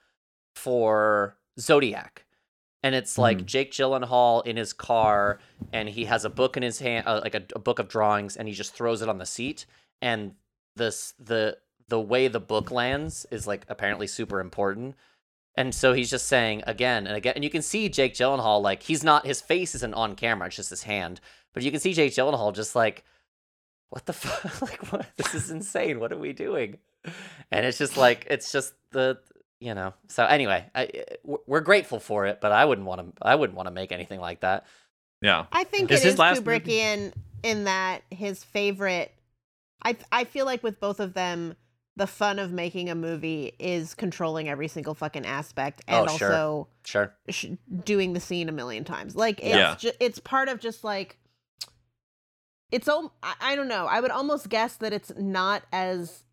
[0.55, 2.24] for zodiac
[2.82, 3.46] and it's like Mhm.
[3.46, 5.38] jake gyllenhaal in his car
[5.72, 8.36] and he has a book in his hand uh, like a, a book of drawings
[8.36, 9.66] and he just throws it on the seat.
[10.02, 10.34] And
[10.76, 11.58] this the
[11.88, 14.94] the way the book lands is like apparently super important.
[15.56, 18.84] And so he's just saying again and again and you can see jake gyllenhaal like
[18.84, 21.20] he's not his face isn't on camera it's just his hand.
[21.52, 23.04] But you can see jake gyllenhaal just like
[23.90, 25.06] what the fuck like what?
[25.16, 26.00] This is insane.
[26.00, 26.78] What are we doing?
[27.50, 29.18] And it's just like it's just the
[29.61, 29.94] you know.
[30.08, 33.22] So anyway, I, eh, I- we're- we're grateful for it, but I wouldn't want to.
[33.22, 34.66] I wouldn't want to make anything like that.
[35.22, 35.46] Yeah.
[35.52, 39.12] I think Is it his is last movie- Kubrickian in that his favorite.
[39.84, 41.56] I I feel like with both of them,
[41.96, 46.16] the fun of making a movie is controlling every single fucking aspect, oh, and Oh,
[46.16, 46.28] sure.
[46.32, 47.14] also Sure.
[47.28, 47.46] sh-
[47.84, 49.14] doing the scene a million times.
[49.14, 49.74] Like it's Yeah.
[49.76, 51.18] ju- it's part of just like
[52.70, 53.86] it's al- I, I don't know.
[53.86, 56.24] I would almost guess that it's not as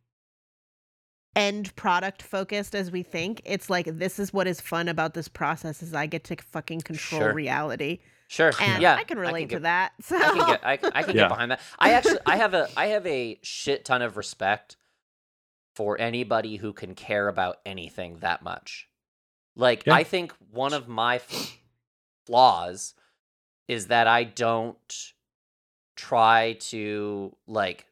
[1.38, 3.41] end product focused as we think.
[3.45, 6.81] It's like this is what is fun about this process is I get to fucking
[6.81, 7.33] control Sure.
[7.33, 7.99] reality.
[8.27, 8.51] Sure.
[8.59, 8.95] And yeah.
[8.95, 9.93] I can relate get- to that.
[10.01, 11.21] So I can get I, I can Yeah.
[11.23, 11.61] get behind that.
[11.79, 14.75] I actually I have a I have a shit ton of respect
[15.75, 18.88] for anybody who can care about anything that much.
[19.55, 19.93] Like Yeah.
[19.93, 21.21] I think one of my
[22.25, 22.93] flaws
[23.67, 24.77] is that I don't
[25.95, 27.85] try to like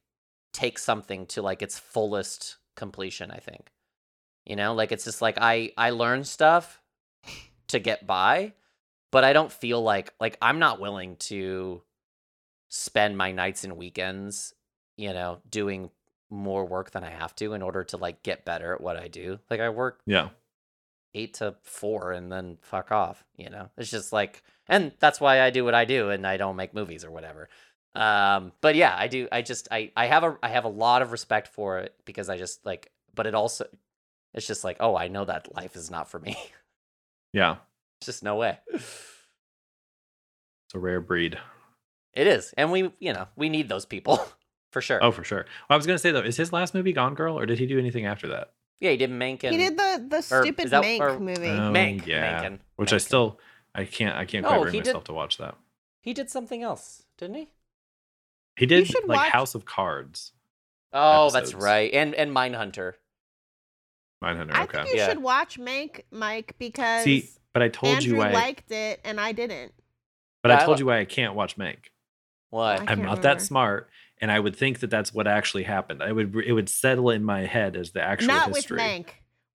[0.54, 3.72] take something to like its fullest completion, I think.
[4.46, 6.82] You know, like it's just like I I learn stuff
[7.68, 8.54] to get by,
[9.12, 11.82] but I don't feel like like I'm not willing to
[12.70, 14.54] spend my nights and weekends,
[14.98, 15.90] you know, doing
[16.30, 19.08] more work than I have to in order to like get better at what I
[19.08, 19.40] do.
[19.50, 20.30] Like I work Yeah.
[21.14, 23.70] 8 to 4 and then fuck off, you know.
[23.78, 26.74] It's just like and that's why I do what I do and I don't make
[26.74, 27.50] movies or whatever.
[27.96, 31.02] Um but yeah, I do I just I I have a I have a lot
[31.02, 33.66] of respect for it because I just like but it also
[34.34, 36.36] it's just like, oh, I know that life is not for me.
[37.32, 37.56] Yeah.
[38.00, 38.60] It's just no way.
[38.74, 39.24] It's
[40.74, 41.38] a rare breed.
[42.14, 42.54] It is.
[42.58, 44.26] And we, you know, we need those people
[44.72, 45.04] for sure.
[45.04, 45.46] Oh, for sure.
[45.70, 47.66] Well, I was gonna say though, is his last movie Gone Girl, or did he
[47.66, 48.52] do anything after that?
[48.82, 51.48] Yeah, he did Mank he did the the stupid that- Mank or- movie.
[51.50, 52.42] Oh, Mank, yeah.
[52.44, 53.40] Mankin, Which I still,
[53.74, 55.56] I can't, I can't No, quite bring he did- myself to watch that.
[56.02, 57.52] he did something else, didn't he?
[58.58, 60.32] He did like watch- House of Cards.
[60.94, 61.94] Oh, that's right.
[61.94, 62.94] And and Mindhunter.
[64.24, 64.54] Mindhunter.
[64.54, 64.78] I Okay.
[64.84, 65.10] think you Yeah.
[65.10, 69.20] should watch Mank, Mike, because See, but I told Andrew you I liked it and
[69.20, 69.74] I didn't.
[70.42, 71.88] but Yeah, I I told li- you why I can't watch Mank.
[72.50, 72.78] What?
[72.78, 73.22] I I'm can't remember.
[73.24, 73.90] that smart,
[74.20, 76.02] and I would think that that's what actually happened.
[76.02, 78.78] I would, it would settle in my head as the actual not history.
[78.78, 79.08] with Mank.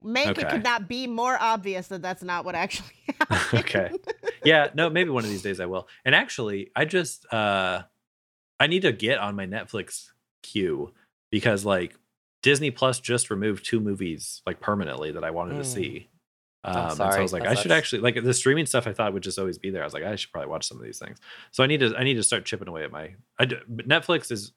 [0.04, 2.88] Mank, it could not be more obvious that that's not what actually
[3.18, 3.60] happened.
[3.64, 3.90] Okay.
[4.44, 5.88] yeah, no, maybe one of these days I will.
[6.04, 7.82] And actually, I just uh
[8.60, 10.10] I need to get on my Netflix
[10.44, 10.92] queue
[11.30, 11.94] because like
[12.42, 15.74] Disney Plus just removed two movies like permanently that I wanted to Mm.
[15.74, 16.08] see.
[16.62, 17.72] Um, and so I was like, I should sucks.
[17.72, 18.86] actually like the streaming stuff.
[18.86, 19.82] I thought would just always be there.
[19.82, 21.18] I was like, I should probably watch some of these things.
[21.52, 23.14] So I need to, I need to start chipping away at my.
[23.38, 24.52] I Netflix is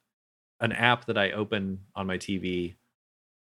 [0.60, 2.76] an app that I open on my TV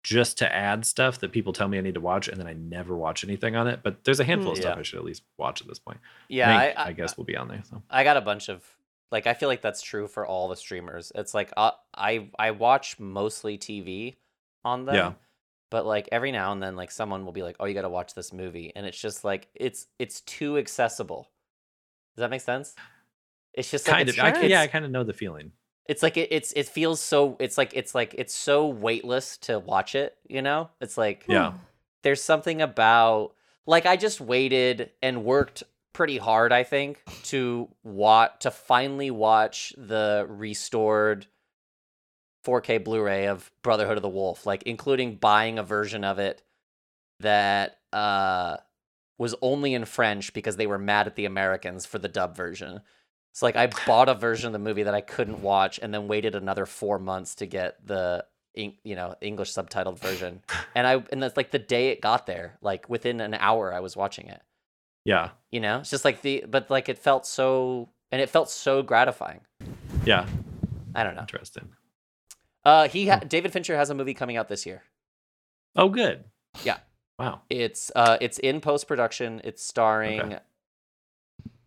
[0.03, 2.55] just to add stuff that people tell me I need to watch, and then I
[2.55, 3.81] never watch anything on it.
[3.85, 4.63] But there's a handful of Hmm.
[4.63, 4.81] stuff Yeah.
[4.81, 5.99] I should at least watch at this point.
[6.29, 7.63] Yeah, Mank, I, I, guess will be on there.
[7.69, 8.65] So I got a bunch of
[9.11, 11.13] like I feel like that's true for all the streamers.
[11.15, 14.17] It's like uh, I I watch mostly TV
[14.65, 14.95] on them.
[14.97, 15.13] Yeah.
[15.71, 17.89] But like every now and then like someone will be like, "Oh, you got to
[17.89, 21.31] watch this movie." And it's just like it's it's too accessible.
[22.17, 22.75] Does that make sense?
[23.55, 25.53] It's just like kind it's, of, I, it's, yeah, I kind of know the feeling.
[25.87, 29.59] it's like it, it's it feels so it's like it's like it's so weightless to
[29.59, 30.71] watch it, you know?
[30.81, 31.53] It's like Yeah.
[32.03, 33.35] there's something about
[33.67, 39.75] like I just waited and worked pretty hard, I think, to watch to finally watch
[39.77, 41.27] the restored
[42.47, 46.43] 4K Blu-ray of Brotherhood of the Wolf, like including buying a version of it
[47.21, 48.57] that uh
[49.19, 52.81] was only in French because they were mad at the Americans for the dub version.
[53.33, 56.09] It's like I bought a version of the movie that I couldn't watch and then
[56.09, 58.25] waited another 4 months to get the
[58.55, 60.43] you know, English subtitled version.
[60.75, 63.81] And I and that's like the day it got there, like within an hour I
[63.81, 64.41] was watching it.
[65.11, 65.81] Yeah, You know?
[65.81, 69.41] It's just like the but like it felt so and it felt so gratifying.
[70.05, 70.27] yeah,
[70.95, 71.23] I don't know.
[71.23, 71.69] interesting.
[72.65, 74.83] Uh he ha- David Fincher has a movie coming out this year.
[75.75, 76.25] Oh, good.
[76.63, 76.79] Yeah.
[77.19, 77.41] Wow.
[77.51, 79.41] It's uh it's in post production.
[79.45, 80.39] It's starring Okay.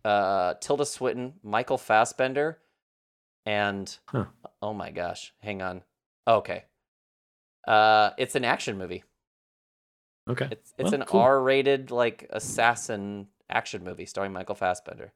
[0.04, 2.58] uh Tilda Swinton, Michael Fassbender,
[3.46, 4.26] and Huh.
[4.62, 5.82] oh my gosh, hang on.
[6.26, 6.64] Okay.
[7.66, 9.04] Uh it's an action movie.
[10.30, 10.48] Okay.
[10.50, 11.20] It's it's Well, an cool.
[11.20, 15.12] R-rated like assassin action movie starring Michael Fassbender.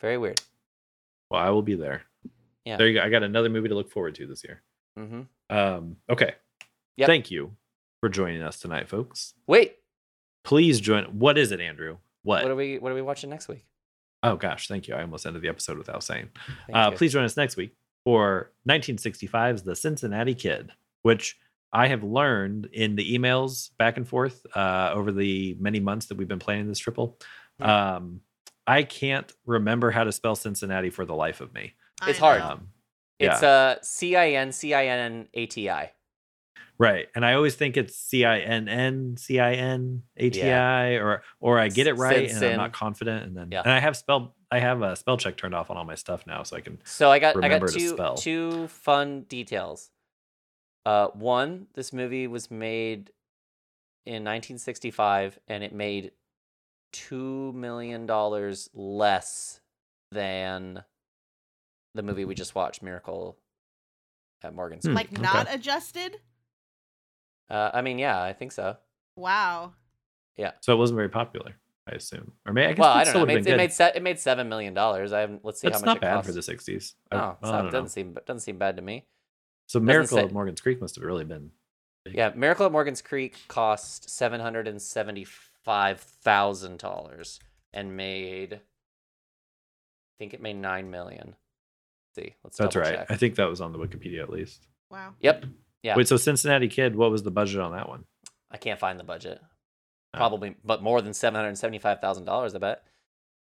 [0.00, 0.40] Very weird.
[1.30, 2.02] Well, I will be there.
[2.64, 2.76] Yeah.
[2.76, 3.02] There you go.
[3.04, 4.62] I got another movie to look forward to this year.
[4.98, 5.56] Mm-hmm.
[5.56, 6.34] Um, okay.
[6.96, 7.06] Yep.
[7.06, 7.52] Thank you
[8.00, 9.34] for joining us tonight, folks.
[9.46, 9.76] Wait,
[10.46, 11.06] Please join.
[11.06, 11.96] What is it, Andrew?
[12.22, 12.44] What?
[12.44, 13.66] what are we what are we watching next week?
[14.22, 14.94] oh gosh, thank you.
[14.94, 16.28] I almost ended the episode without saying.
[16.72, 20.70] Uh, please join us next week for 1965's The Cincinnati Kid,
[21.02, 21.36] which
[21.76, 26.16] I have learned in the emails back and forth uh, over the many months that
[26.16, 27.18] we've been planning this triple.
[27.60, 28.22] Um,
[28.66, 31.74] I can't remember how to spell Cincinnati for the life of me.
[32.06, 32.40] It's hard.
[32.40, 32.68] Um,
[33.18, 33.48] It's yeah.
[33.48, 35.92] uh C I N C I N A T I.
[36.78, 37.08] Right.
[37.14, 40.94] And I always think it's C I N N C I N A T I
[40.94, 43.62] or or I get it right and I'm not confident and then Yeah.
[43.62, 46.26] and I have spell I have a spell check turned off on all my stuff
[46.26, 49.90] now so I can So I got I got two two fun details.
[50.86, 53.10] Uh, one, this movie was made
[54.06, 56.12] in 1965, and it made
[56.92, 59.60] two million dollars less
[60.12, 60.84] than
[61.96, 63.36] the movie we just watched, Miracle
[64.44, 64.84] at Morgan's.
[64.86, 65.08] Hmm, Creek.
[65.10, 65.22] like okay.
[65.22, 66.18] not adjusted.
[67.50, 68.76] Uh, I mean, yeah, I think so.
[69.16, 69.72] Wow.
[70.36, 70.52] Yeah.
[70.60, 71.56] So it wasn't very popular,
[71.88, 72.30] I assume.
[72.46, 73.32] Or maybe I guess Well, it I don't still know.
[73.32, 75.12] It made, it made se- it made seven million dollars.
[75.12, 75.44] I haven't.
[75.44, 76.28] Let's see That's how much not it bad costs.
[76.28, 76.94] for the 60s.
[77.12, 77.88] No, I, it's I not- don't doesn't know.
[77.88, 79.04] seem doesn't seem bad to me.
[79.66, 81.50] So doesn't Miracle say- at Morgan's Creek must have really been
[82.04, 82.14] big.
[82.14, 87.40] Yeah, Miracle at Morgan's Creek cost seven hundred and seventy-five thousand dollars
[87.72, 88.54] and made.
[88.54, 88.60] I
[90.18, 91.34] think it made nine million.
[92.16, 92.56] Let's see, let's.
[92.56, 92.94] That's right.
[92.94, 93.06] check.
[93.10, 94.66] I think that was on the Wikipedia at least.
[94.90, 95.14] Wow.
[95.20, 95.46] Yep.
[95.82, 95.96] Yeah.
[95.96, 98.04] Wait, so Cincinnati Kid, what was the budget on that one?
[98.50, 99.40] I can't find the budget.
[100.14, 100.18] Oh.
[100.18, 102.54] Probably, but more than seven hundred seventy-five thousand dollars.
[102.54, 102.82] I bet.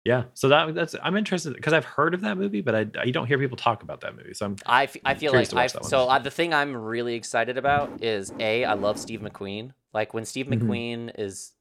[0.05, 3.11] Yeah, so that that's I'm interested because I've heard of that movie, but I I
[3.11, 4.33] don't hear people talk about that movie.
[4.33, 5.89] So I'm I, f- I feel like I watch that one.
[5.89, 9.71] so uh, the thing I'm really excited about is a I love Steve McQueen.
[9.93, 10.59] Like when Steve Mhm.
[10.61, 11.53] McQueen is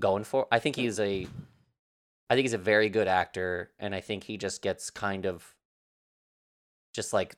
[0.00, 1.28] going for, I think he's a,
[2.28, 5.54] I think he's a very good actor, and I think he just gets kind of,
[6.92, 7.36] just like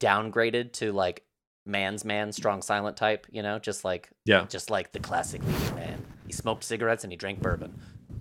[0.00, 1.24] downgraded to like
[1.64, 3.26] man's man, strong silent type.
[3.30, 6.06] You know, just like yeah, just like the classic leading man.
[6.26, 7.78] He smoked cigarettes and he drank bourbon.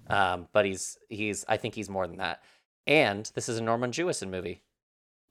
[0.08, 2.44] Um, but he's he's I think he's more than that.
[2.88, 4.62] And this is a Norman Jewison movie,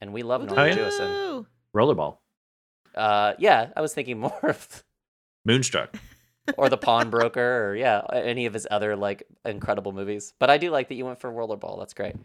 [0.01, 0.75] and we love Norman Oh, yeah?
[0.75, 1.45] Jewison.
[1.75, 2.17] Rollerball,
[2.93, 4.83] Uh, yeah, I was thinking more of
[5.45, 5.95] Moonstruck.
[6.57, 10.33] or the Pawnbroker, or yeah, any of his other like incredible movies.
[10.39, 11.79] But I do like that you went for Rollerball.
[11.79, 12.15] That's great.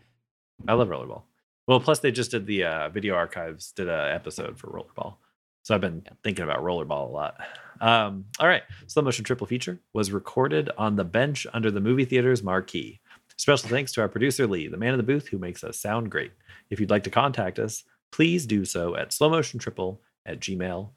[0.69, 1.23] I love Rollerball.
[1.67, 5.17] Well, plus they just did the uh, video archives did an episode for Rollerball,
[5.63, 6.13] so I've been Yeah.
[6.25, 7.41] thinking about Rollerball a lot.
[7.81, 12.05] Um, all right, slow motion triple feature was recorded on the bench under the movie
[12.05, 13.01] theater's marquee.
[13.37, 16.11] Special thanks to our producer Lee, the man in the booth who makes us sound
[16.11, 16.33] great.
[16.69, 20.91] If you'd like to contact us, please do so at slowmotiontriple at gmail.com.